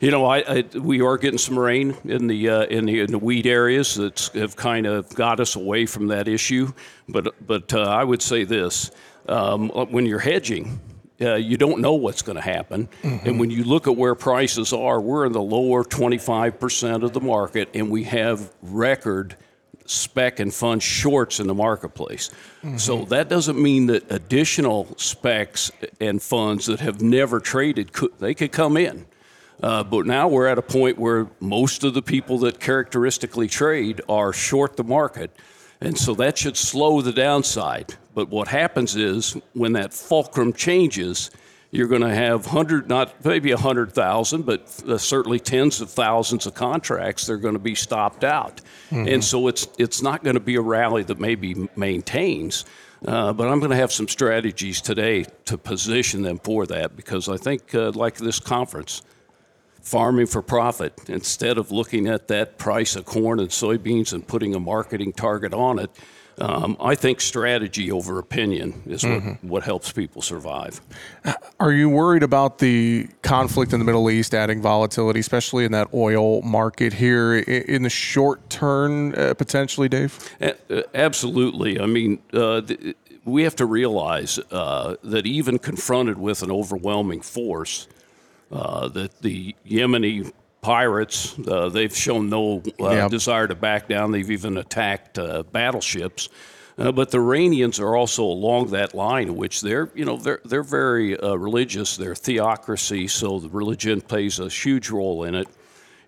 [0.00, 3.10] you know, I, I, we are getting some rain in the uh, in the in
[3.10, 6.72] the wheat areas that have kind of got us away from that issue.
[7.08, 8.90] But but uh, I would say this:
[9.28, 10.80] um, when you're hedging,
[11.20, 12.88] uh, you don't know what's going to happen.
[13.02, 13.28] Mm-hmm.
[13.28, 17.20] And when you look at where prices are, we're in the lower 25% of the
[17.20, 19.36] market, and we have record
[19.86, 22.30] spec and fund shorts in the marketplace.
[22.62, 22.78] Mm-hmm.
[22.78, 28.34] So that doesn't mean that additional specs and funds that have never traded could, they
[28.34, 29.06] could come in.
[29.62, 34.00] Uh, but now we're at a point where most of the people that characteristically trade
[34.08, 35.30] are short the market.
[35.80, 37.94] And so that should slow the downside.
[38.14, 41.30] But what happens is when that fulcrum changes,
[41.72, 45.90] you're going to have hundred, not maybe a hundred thousand, but uh, certainly tens of
[45.90, 47.26] thousands of contracts.
[47.26, 48.60] that are going to be stopped out,
[48.90, 49.08] mm-hmm.
[49.08, 52.66] and so it's it's not going to be a rally that maybe maintains.
[53.06, 57.28] Uh, but I'm going to have some strategies today to position them for that because
[57.28, 59.02] I think, uh, like this conference,
[59.82, 64.54] farming for profit instead of looking at that price of corn and soybeans and putting
[64.54, 65.90] a marketing target on it.
[66.38, 69.48] Um, I think strategy over opinion is what, mm-hmm.
[69.48, 70.80] what helps people survive.
[71.60, 75.88] Are you worried about the conflict in the Middle East adding volatility, especially in that
[75.92, 80.18] oil market here in the short term, uh, potentially, Dave?
[80.40, 80.56] A-
[80.96, 81.78] absolutely.
[81.78, 87.20] I mean, uh, th- we have to realize uh, that even confronted with an overwhelming
[87.20, 87.88] force,
[88.52, 94.12] uh, that the Yemeni pirates, uh, they've shown no uh, desire to back down.
[94.12, 96.28] They've even attacked uh, battleships.
[96.78, 100.62] Uh, but the Iranians are also along that line, which they're, you know, they're they're
[100.62, 101.96] very religious.
[101.96, 105.48] They're theocracy, so the religion plays a huge role in it.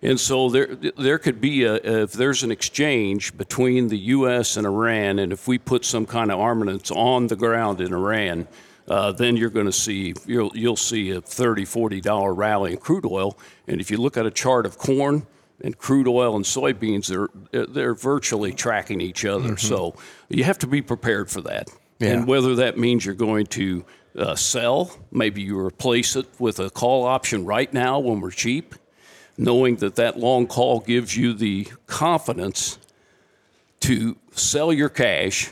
[0.01, 4.57] And so there, there could be a, if there's an exchange between the U.S.
[4.57, 8.47] and Iran, and if we put some kind of armaments on the ground in Iran,
[8.87, 12.77] uh, then you're going to see you'll, you'll see a 30 40 dollar rally in
[12.77, 15.25] crude oil and if you look at a chart of corn
[15.61, 19.67] and crude oil and soybeans they're they're virtually tracking each other mm-hmm.
[19.67, 19.95] so
[20.29, 21.69] you have to be prepared for that
[21.99, 22.09] yeah.
[22.09, 23.85] and whether that means you're going to
[24.17, 28.75] uh, sell maybe you replace it with a call option right now when we're cheap
[29.37, 32.77] knowing that that long call gives you the confidence
[33.81, 35.51] to sell your cash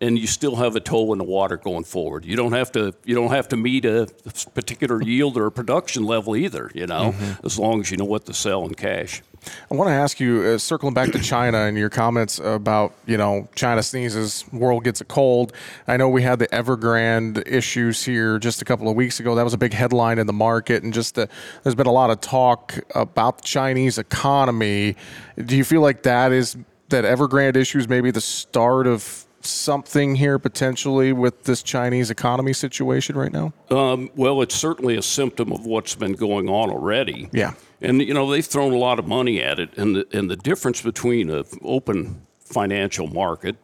[0.00, 2.24] and you still have a toe in the water going forward.
[2.24, 4.08] You don't have to you don't have to meet a
[4.54, 6.70] particular yield or production level either.
[6.74, 7.46] You know, mm-hmm.
[7.46, 9.22] as long as you know what to sell in cash.
[9.70, 13.16] I want to ask you, uh, circling back to China and your comments about you
[13.16, 15.52] know China sneezes, world gets a cold.
[15.86, 19.34] I know we had the Evergrande issues here just a couple of weeks ago.
[19.34, 21.28] That was a big headline in the market, and just the,
[21.62, 24.96] there's been a lot of talk about the Chinese economy.
[25.36, 26.56] Do you feel like that is
[26.88, 32.52] that Evergrande issue is maybe the start of something here potentially with this Chinese economy
[32.52, 33.52] situation right now?
[33.70, 37.28] Um, well, it's certainly a symptom of what's been going on already.
[37.32, 37.54] Yeah.
[37.80, 40.36] And you know they've thrown a lot of money at it, and the, and the
[40.36, 43.56] difference between an open financial market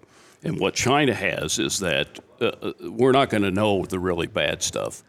[0.44, 4.28] and what China has is that uh, uh we're not going to know the really
[4.28, 5.02] bad stuff,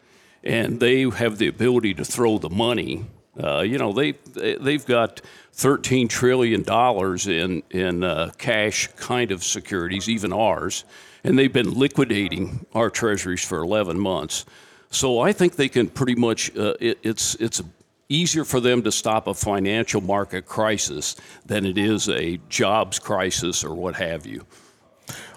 [0.44, 3.06] and they have the ability to throw the money.
[3.38, 5.22] Uh, you know they they've got
[5.56, 10.84] 13 trillion dollars in in uh, cash kind of securities, even ours,
[11.24, 14.46] and they've been liquidating our treasuries for 11 months.
[14.92, 16.56] So I think they can pretty much.
[16.56, 17.62] Uh, it, it's it's
[18.10, 21.16] easier for them to stop a financial market crisis
[21.46, 24.46] than it is a jobs crisis or what have you.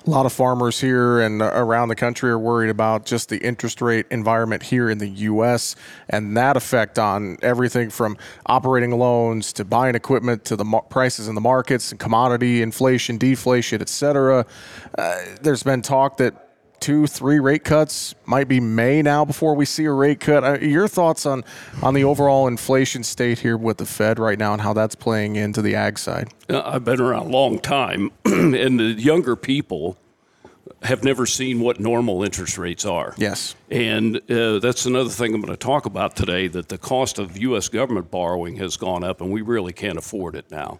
[0.09, 3.83] A lot of farmers here and around the country are worried about just the interest
[3.83, 5.77] rate environment here in the U.S.
[6.09, 8.16] and that effect on everything from
[8.47, 13.83] operating loans to buying equipment to the prices in the markets and commodity inflation, deflation,
[13.83, 14.47] et cetera.
[14.97, 16.48] Uh, there's been talk that
[16.81, 18.14] two, three rate cuts.
[18.25, 20.45] Might be May now before we see a rate cut.
[20.45, 21.45] Uh, your thoughts on
[21.83, 25.37] on the overall inflation state here with the Fed right now and how that's playing
[25.37, 26.29] into the ag side?
[26.49, 29.99] Uh, I've been around a long time, and the younger people
[30.83, 33.14] have never seen what normal interest rates are.
[33.17, 33.57] Yes.
[33.71, 37.37] And uh, that's another thing I'm going to talk about today that the cost of
[37.37, 37.69] U.S.
[37.69, 40.79] government borrowing has gone up, and we really can't afford it now.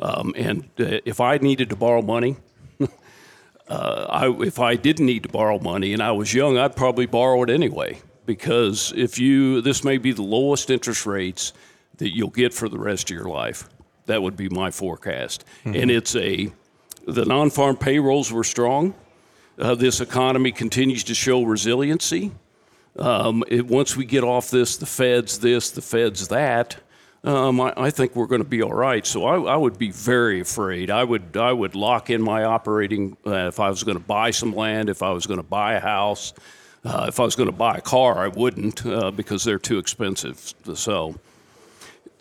[0.00, 2.36] Um, and uh, if I needed to borrow money,
[3.68, 7.06] uh, I, if I didn't need to borrow money and I was young, I'd probably
[7.06, 7.98] borrow it anyway.
[8.24, 11.52] Because if you, this may be the lowest interest rates
[11.98, 13.68] that you'll get for the rest of your life.
[14.06, 15.44] That would be my forecast.
[15.64, 15.74] Mm-hmm.
[15.80, 16.52] And it's a,
[17.06, 18.94] the non farm payrolls were strong.
[19.58, 22.32] Uh, this economy continues to show resiliency.
[22.98, 26.76] Um, it, once we get off this, the Fed's this, the Fed's that,
[27.24, 29.04] um, I, I, think we're going to be all right.
[29.06, 30.90] So I, I, would be very afraid.
[30.90, 34.30] I would I would lock in my operating uh, if I was going to buy
[34.30, 36.32] some land, if I was going to buy a house,
[36.84, 39.78] uh, if I was going to buy a car, I wouldn't uh, because they're too
[39.78, 40.54] expensive.
[40.74, 41.16] So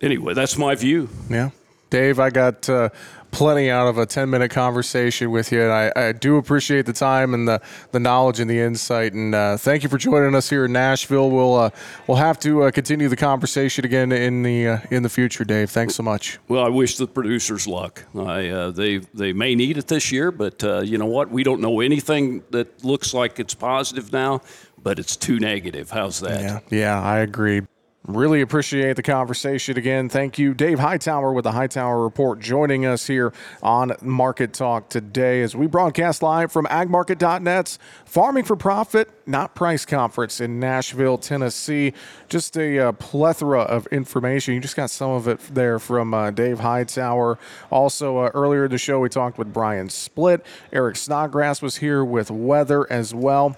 [0.02, 1.10] anyway, that's my view.
[1.30, 1.52] Yeah.
[1.90, 2.90] Dave, I got uh,
[3.36, 5.62] plenty out of a 10 minute conversation with you.
[5.62, 9.12] And I, I, do appreciate the time and the, the knowledge and the insight.
[9.12, 11.30] And uh, thank you for joining us here in Nashville.
[11.30, 11.70] We'll, uh,
[12.08, 15.70] we'll have to uh, continue the conversation again in the, uh, in the future, Dave.
[15.70, 16.40] Thanks so much.
[16.48, 18.06] Well, I wish the producers luck.
[18.18, 21.30] I, uh, they, they may need it this year, but uh, you know what?
[21.30, 24.42] We don't know anything that looks like it's positive now,
[24.82, 25.92] but it's too negative.
[25.92, 26.40] How's that?
[26.40, 27.64] Yeah, yeah I agree.
[28.08, 30.10] Really appreciate the conversation again.
[30.10, 35.42] Thank you, Dave Hightower with the Hightower Report, joining us here on Market Talk today
[35.42, 41.94] as we broadcast live from agmarket.net's Farming for Profit, Not Price Conference in Nashville, Tennessee.
[42.30, 44.54] Just a uh, plethora of information.
[44.54, 47.40] You just got some of it there from uh, Dave Hightower.
[47.72, 50.42] Also, uh, earlier in the show, we talked with Brian Splitt.
[50.72, 53.58] Eric Snodgrass was here with weather as well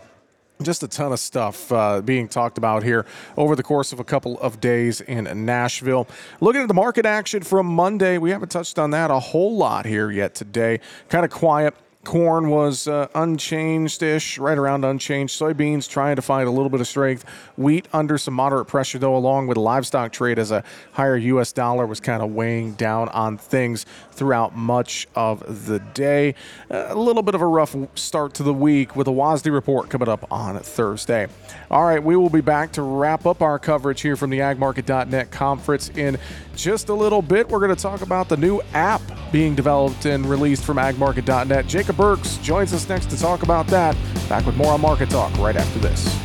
[0.61, 3.05] just a ton of stuff uh, being talked about here
[3.37, 6.07] over the course of a couple of days in Nashville.
[6.41, 9.85] Looking at the market action from Monday, we haven't touched on that a whole lot
[9.85, 10.79] here yet today.
[11.09, 11.73] Kind of quiet
[12.07, 15.37] Corn was uh, unchanged ish, right around unchanged.
[15.37, 17.25] Soybeans trying to find a little bit of strength.
[17.57, 21.51] Wheat under some moderate pressure, though, along with livestock trade as a higher U.S.
[21.51, 26.33] dollar was kind of weighing down on things throughout much of the day.
[26.71, 29.89] Uh, a little bit of a rough start to the week with a WASDE report
[29.89, 31.27] coming up on Thursday.
[31.69, 35.29] All right, we will be back to wrap up our coverage here from the agmarket.net
[35.31, 36.17] conference in
[36.55, 37.49] just a little bit.
[37.49, 39.01] We're going to talk about the new app
[39.33, 41.67] being developed and released from agmarket.net.
[41.67, 43.97] Jacob Burks joins us next to talk about that.
[44.29, 46.15] Back with more on Market Talk right after this.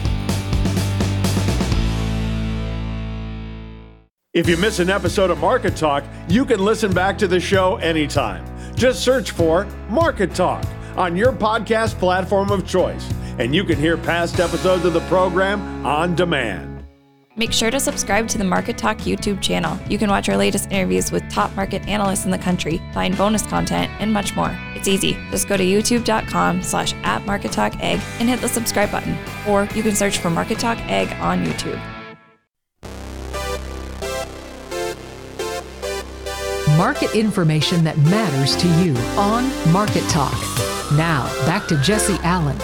[4.34, 7.76] If you miss an episode of Market Talk, you can listen back to the show
[7.76, 8.44] anytime.
[8.74, 10.64] Just search for Market Talk
[10.96, 15.84] on your podcast platform of choice, and you can hear past episodes of the program
[15.84, 16.71] on demand.
[17.34, 19.78] Make sure to subscribe to the Market Talk YouTube channel.
[19.88, 23.42] You can watch our latest interviews with top market analysts in the country, find bonus
[23.46, 24.54] content, and much more.
[24.74, 25.16] It's easy.
[25.30, 29.16] Just go to youtube.com slash at Market Talk Ag and hit the subscribe button.
[29.48, 31.80] Or you can search for Market Talk Ag on YouTube.
[36.76, 40.38] Market information that matters to you on Market Talk.
[40.98, 42.58] Now, back to Jesse Allen.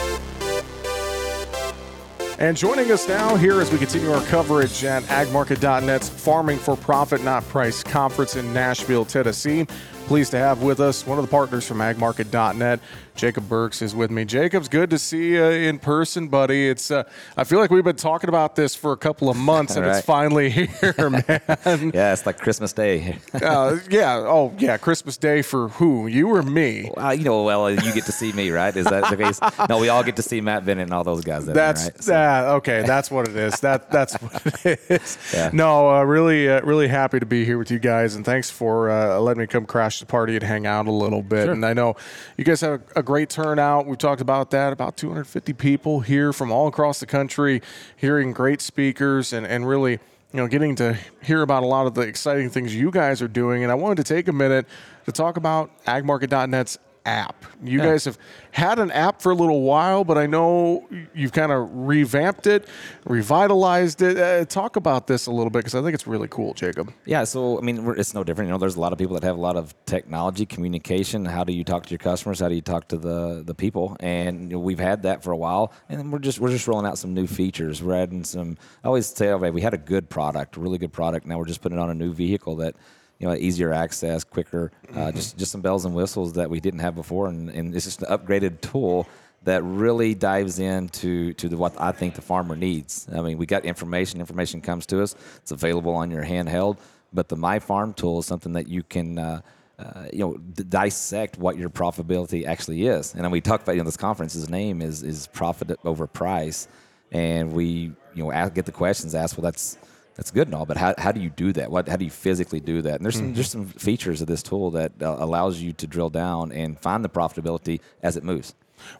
[2.38, 7.24] And joining us now here as we continue our coverage at agmarket.net's Farming for Profit
[7.24, 9.66] Not Price conference in Nashville, Tennessee,
[10.09, 12.81] Pleased to have with us one of the partners from agmarket.net.
[13.14, 14.25] Jacob Burks is with me.
[14.25, 16.68] Jacob's good to see you in person, buddy.
[16.68, 17.03] It's uh,
[17.37, 19.97] I feel like we've been talking about this for a couple of months, and Right.
[19.97, 20.66] it's finally here,
[21.11, 21.90] man.
[21.92, 23.18] Yeah, it's like Christmas Day.
[23.35, 24.14] uh, yeah.
[24.18, 24.77] Oh, yeah.
[24.79, 26.07] Christmas Day for who?
[26.07, 26.91] You or me?
[26.97, 28.74] Uh, you know, well, you get to see me, right?
[28.74, 29.41] Is that the case?
[29.68, 31.45] No, we all get to see Matt Bennett and all those guys.
[31.45, 32.03] That That's right?
[32.03, 32.45] So- that.
[32.49, 33.61] Okay, that's what it is.
[33.61, 35.18] That that's what it is.
[35.35, 35.51] Yeah.
[35.53, 38.89] No, uh, really, uh, really happy to be here with you guys, and thanks for
[38.91, 41.49] uh, letting me come crash the party and hang out a little bit.
[41.49, 41.96] And I know
[42.36, 43.86] you guys have a, a great turnout.
[43.86, 44.72] We've talked about that.
[44.72, 47.62] About 250 people here from all across the country,
[47.96, 49.99] hearing great speakers, and and really.
[50.30, 53.28] You know, getting to hear about a lot of the exciting things you guys are
[53.28, 54.66] doing, and I wanted to take a minute
[55.07, 56.76] to talk about AgMarket.net's
[57.09, 57.45] app.
[57.65, 58.19] You guys have
[58.51, 62.69] had an app for a little while, but I know you've kind of revamped it,
[63.07, 64.19] revitalized it.
[64.19, 66.93] Uh, talk about this a little bit because I think it's really cool, Jacob.
[67.05, 68.49] Yeah, so I mean, we're, it's no different.
[68.49, 71.25] You know, there's a lot of people that have a lot of technology, communication.
[71.25, 72.41] How do you talk to your customers?
[72.41, 73.97] How do you talk to the the people?
[74.01, 76.87] And you know, we've had that for a while, and we're just we're just rolling
[76.87, 77.83] out some new features.
[77.83, 78.57] We're adding some.
[78.85, 81.27] I always say, okay, we had a good product, really good product.
[81.27, 82.77] Now we're just putting it on a new vehicle that.
[83.19, 86.81] You know, easier access, quicker, uh, just just some bells and whistles that we didn't
[86.81, 89.09] have before, and, and it's just an upgraded tool
[89.45, 93.09] that really dives into to the, what I think the farmer needs.
[93.12, 94.21] I mean, we got information.
[94.21, 95.14] Information comes to us.
[95.37, 96.79] It's available on your handheld.
[97.12, 99.41] But the My Farm tool is something that you can, uh,
[99.79, 103.14] uh, you know, d- dissect what your profitability actually is.
[103.14, 106.69] And we talked about you know this conference's name is is profit over price,
[107.12, 109.39] and we you know ask, get the questions asked.
[109.39, 109.79] Well, that's
[110.19, 111.71] that's good and all, but how, how do you do that?
[111.71, 112.97] What how do you physically do that?
[112.97, 116.11] And there's some there's some features of this tool that uh, allows you to drill
[116.11, 118.53] down and find the profitability as it moves.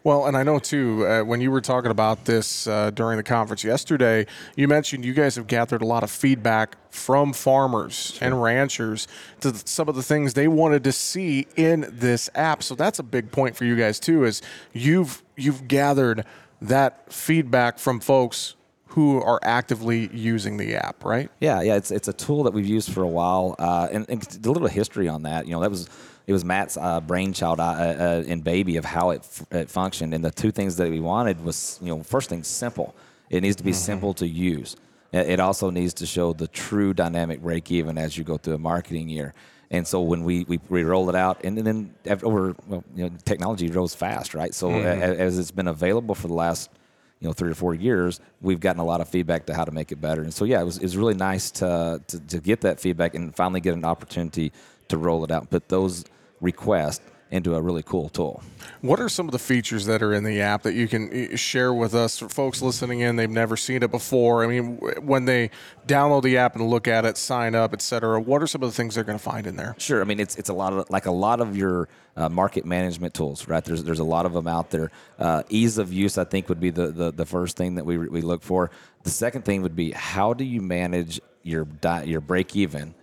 [0.03, 3.23] Well, and I know too, uh, when you were talking about this uh, during the
[3.23, 8.41] conference yesterday, you mentioned you guys have gathered a lot of feedback from farmers and
[8.41, 9.07] ranchers
[9.41, 12.63] to th- some of the things they wanted to see in this app.
[12.63, 14.41] So that's a big point for you guys too, is
[14.71, 16.23] you've you've gathered
[16.61, 18.55] that feedback from folks
[18.89, 21.29] who are actively using the app, right?
[21.39, 24.39] Yeah, yeah, it's it's a tool that we've used for a while, uh, and, and
[24.45, 25.45] a little history on that.
[25.45, 25.87] You know, that was
[26.27, 30.13] it was Matt's uh, brainchild uh, uh, and baby of how it, f- it functioned.
[30.13, 32.93] And the two things that we wanted was, you know, first thing, simple.
[33.31, 34.75] It needs to be simple to use.
[35.11, 38.59] It also needs to show the true dynamic break even as you go through a
[38.59, 39.33] marketing year.
[39.71, 43.11] And so when we, we, we rolled it out, and then over well, you know,
[43.25, 44.53] technology grows fast, right?
[44.53, 46.69] So a- as it's been available for the last
[47.19, 49.71] you know three or four years, we've gotten a lot of feedback to how to
[49.71, 50.21] make it better.
[50.21, 53.15] And so yeah, it was, it was really nice to, to to get that feedback
[53.15, 54.51] and finally get an opportunity
[54.87, 56.05] to roll it out But those
[56.41, 57.01] requests
[57.31, 58.41] into a really cool tool.
[58.81, 61.35] What are some of the features that are in the app that you can uh,
[61.35, 63.17] share with us for folks listening in?
[63.17, 64.43] They've never seen it before.
[64.43, 65.51] I mean, when they
[65.85, 68.69] download the app and look at it, sign up, et cetera, what are some of
[68.69, 69.75] the things they're going to find in there?
[69.77, 70.01] Sure.
[70.01, 73.13] I mean, it's it's a lot of like a lot of your uh, market management
[73.13, 73.63] tools, right?
[73.63, 74.91] There's there's a lot of them out there.
[75.19, 77.97] Uh, ease of use, I think, would be the, the the first thing that we
[77.97, 78.71] we look for.
[79.03, 82.95] The second thing would be how do you manage your di- your break even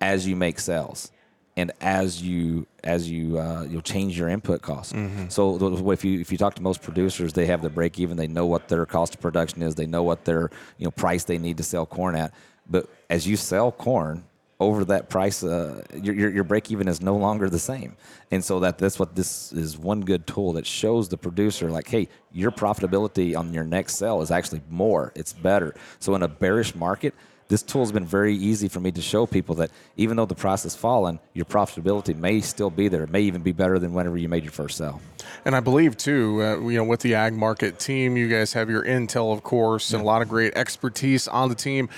[0.00, 1.10] as you make sales
[1.56, 4.92] and as you as you uh, you'll change your input costs.
[5.28, 8.16] So if you if you talk to most producers, they have the break even.
[8.16, 9.74] They know what their cost of production is.
[9.74, 12.32] They know what their you know price they need to sell corn at.
[12.68, 14.24] But as you sell corn
[14.58, 17.96] over that price, uh, your, your your break even is no longer the same.
[18.30, 21.88] And so that that's what this is one good tool that shows the producer like,
[21.88, 25.12] hey, your profitability on your next sell is actually more.
[25.14, 25.74] It's better.
[26.00, 27.14] So in a bearish market
[27.48, 30.34] this tool has been very easy for me to show people that even though the
[30.34, 33.04] price has fallen, your profitability may still be there.
[33.04, 35.00] It may even be better than whenever you made your first sale.
[35.44, 38.68] And I believe too, uh, you know, with the ag market team, you guys have
[38.68, 41.88] your intel, of course, and a lot of great expertise on the team.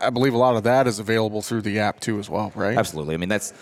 [0.00, 2.76] I believe a lot of that is available through the app too, as well, right?
[2.76, 3.14] Absolutely.
[3.14, 3.52] I mean, that's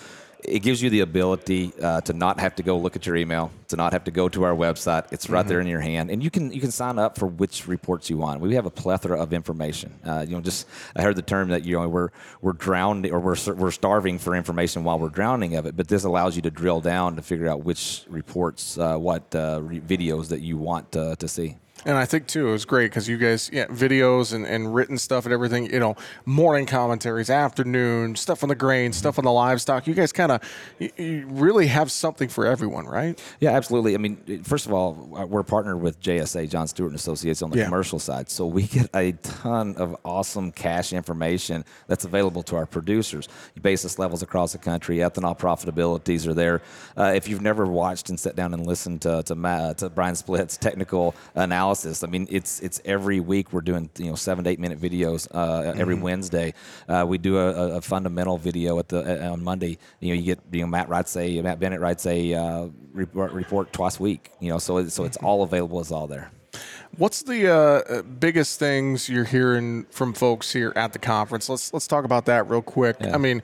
[0.45, 3.51] it gives you the ability uh, to not have to go look at your email,
[3.69, 5.13] to not have to go to our website.
[5.13, 7.67] It's right there in your hand, and you can you can sign up for which
[7.67, 8.41] reports you want.
[8.41, 9.95] We have a plethora of information.
[10.05, 12.11] Uh, you know, just I heard the term that you know we're
[12.41, 15.77] we're drowning or we're we're starving for information while we're drowning of it.
[15.77, 19.61] But this allows you to drill down to figure out which reports, uh, what uh,
[19.63, 21.57] re- videos that you want uh, to see.
[21.87, 24.99] And I think too, it was great because you guys, yeah, videos and, and written
[24.99, 29.31] stuff and everything, you know, morning commentaries, afternoon, stuff on the grain, stuff on the
[29.31, 29.87] livestock.
[29.87, 30.43] You guys kind of,
[30.81, 33.17] you, you really have something for everyone, right?
[33.39, 33.95] Yeah, absolutely.
[33.95, 37.51] I mean, first of all, uh, we're partnered with JSA, John Stewart and Associates, on
[37.51, 37.67] the Yeah.
[37.67, 42.67] commercial side, so we get a ton of awesome cash information that's available to our
[42.67, 43.29] producers.
[43.63, 46.63] Basis levels across the country, ethanol profitabilities are there.
[46.97, 50.17] Uh, if you've never watched and sat down and listened to to, Matt, to Brian
[50.17, 52.03] Splitt's technical analysis analysis.
[52.05, 55.29] I mean, it's it's every week we're doing you know seven to eight minute videos
[55.35, 56.03] uh, every Mm-hmm.
[56.05, 56.55] Wednesday.
[56.89, 59.79] Uh, we do a, a- fundamental video at the uh, on Monday.
[60.01, 63.33] You know, you get you know Matt writes a Matt Bennett writes a uh, report,
[63.33, 64.31] report twice a week.
[64.41, 65.07] You know, so so Mm-hmm.
[65.07, 65.81] it's all available.
[65.81, 66.31] It's all there.
[66.99, 71.49] What's the uh, biggest things you're hearing from folks here at the conference?
[71.49, 72.97] Let's let's talk about that real quick.
[73.01, 73.15] Yeah.
[73.15, 73.43] I mean,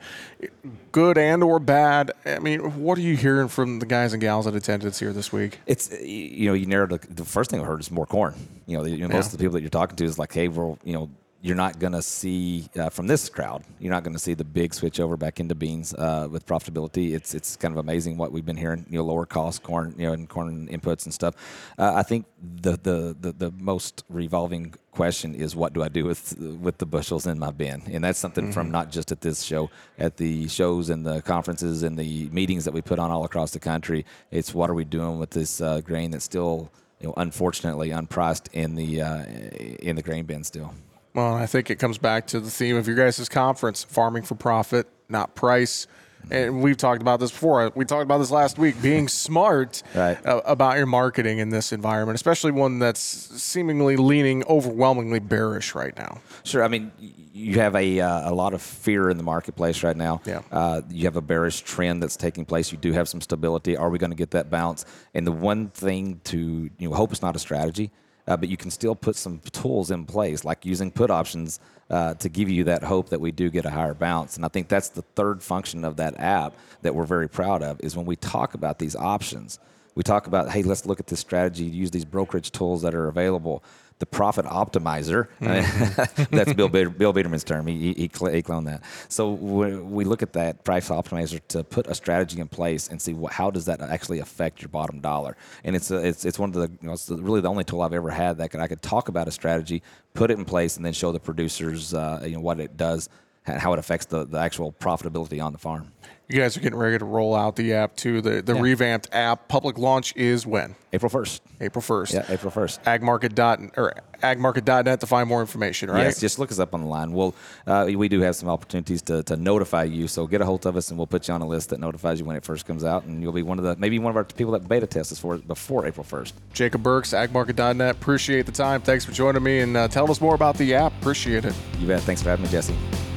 [0.91, 2.11] good and or bad.
[2.25, 5.31] I mean, what are you hearing from the guys and gals in attendance here this
[5.31, 5.59] week?
[5.67, 8.33] It's uh, you know you narrowed the, the first thing I heard is more corn.
[8.65, 9.27] You know, the, you know most Yeah.
[9.27, 11.09] of the people that you're talking to is like, hey, well, you know,
[11.43, 14.45] you're not going to see uh, from this crowd, you're not going to see the
[14.45, 17.13] big switch over back into beans uh, with profitability.
[17.13, 18.85] It's it's kind of amazing what we've been hearing.
[18.89, 21.35] You know, lower cost corn, you know, and corn inputs and stuff.
[21.77, 26.05] Uh, I think the, the the the most revolving question is what do I do
[26.05, 29.43] with with the bushels in my bin, and that's something from not just at this
[29.43, 29.69] show,
[29.99, 33.51] at the shows and the conferences and the meetings that we put on all across
[33.51, 34.05] the country.
[34.31, 36.71] It's what are we doing with this uh, grain that's still,
[37.01, 40.73] you know, unfortunately unpriced in the uh, in the grain bin still.
[41.13, 44.35] Well, I think it comes back to the theme of your guys' conference: farming for
[44.35, 45.87] profit, not price.
[46.31, 47.69] And we've talked about this before.
[47.75, 48.81] We talked about this last week.
[48.81, 50.17] Being smart Right.
[50.25, 55.93] uh, about your marketing in this environment, especially one that's seemingly leaning overwhelmingly bearish right
[55.97, 56.21] now.
[56.45, 56.63] Sure.
[56.63, 56.93] I mean,
[57.33, 60.21] you have a, uh, a lot of fear in the marketplace right now.
[60.25, 60.43] Yeah.
[60.49, 62.71] Uh, you have a bearish trend that's taking place.
[62.71, 63.75] You do have some stability.
[63.75, 64.85] Are we going to get that bounce?
[65.13, 67.91] And the one thing to you know, hope it's not a strategy,
[68.27, 71.59] uh, but you can still put some tools in place, like using put options
[71.89, 74.35] uh, to give you that hope that we do get a higher bounce.
[74.35, 77.79] And I think that's the third function of that app that we're very proud of
[77.81, 79.59] is when we talk about these options.
[79.95, 83.07] We talk about, hey, let's look at this strategy, use these brokerage tools that are
[83.07, 83.63] available.
[83.99, 85.27] The profit optimizer,
[86.29, 87.67] that's Bill, Bitter, Bill Biederman's term.
[87.67, 88.83] He, he, he cl- he cloned that.
[89.07, 93.01] So we, we look at that price optimizer to put a strategy in place and
[93.01, 95.37] see what, how does that actually affect your bottom dollar.
[95.63, 97.81] And it's a, it's, it's one of the, you know, it's really the only tool
[97.81, 99.83] I've ever had that could, I could talk about a strategy,
[100.13, 103.09] put it in place, and then show the producers, uh, you know, what it does,
[103.45, 105.91] and how it affects the, the actual profitability on the farm.
[106.29, 108.21] You guys are getting ready to roll out the app too.
[108.21, 108.61] The the Yeah.
[108.61, 109.47] revamped app.
[109.49, 110.75] Public launch is when?
[110.93, 111.41] April 1st.
[111.59, 112.13] April first.
[112.13, 112.83] Yeah, April 1st.
[112.83, 116.03] Agmarket dot or agmarket.net to find more information, right?
[116.03, 117.11] Yes, just look us up on the line.
[117.11, 117.35] We'll,
[117.67, 120.07] uh, we do have some opportunities to, to notify you.
[120.07, 122.19] So get a hold of us, and we'll put you on a list that notifies
[122.19, 124.15] you when it first comes out, and you'll be one of the maybe one of
[124.15, 126.35] our people that beta test us for it before April first.
[126.53, 127.95] Jacob Burks, agmarket.net.
[127.95, 128.81] Appreciate the time.
[128.81, 130.93] Thanks for joining me and uh, telling us more about the app.
[131.01, 131.53] Appreciate it.
[131.79, 132.01] You bet.
[132.01, 132.75] Thanks for having me, Jesse.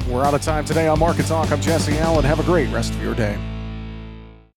[0.09, 1.51] We're out of time today on Market Talk.
[1.51, 2.23] I'm Jesse Allen.
[2.23, 3.37] Have a great rest of your day.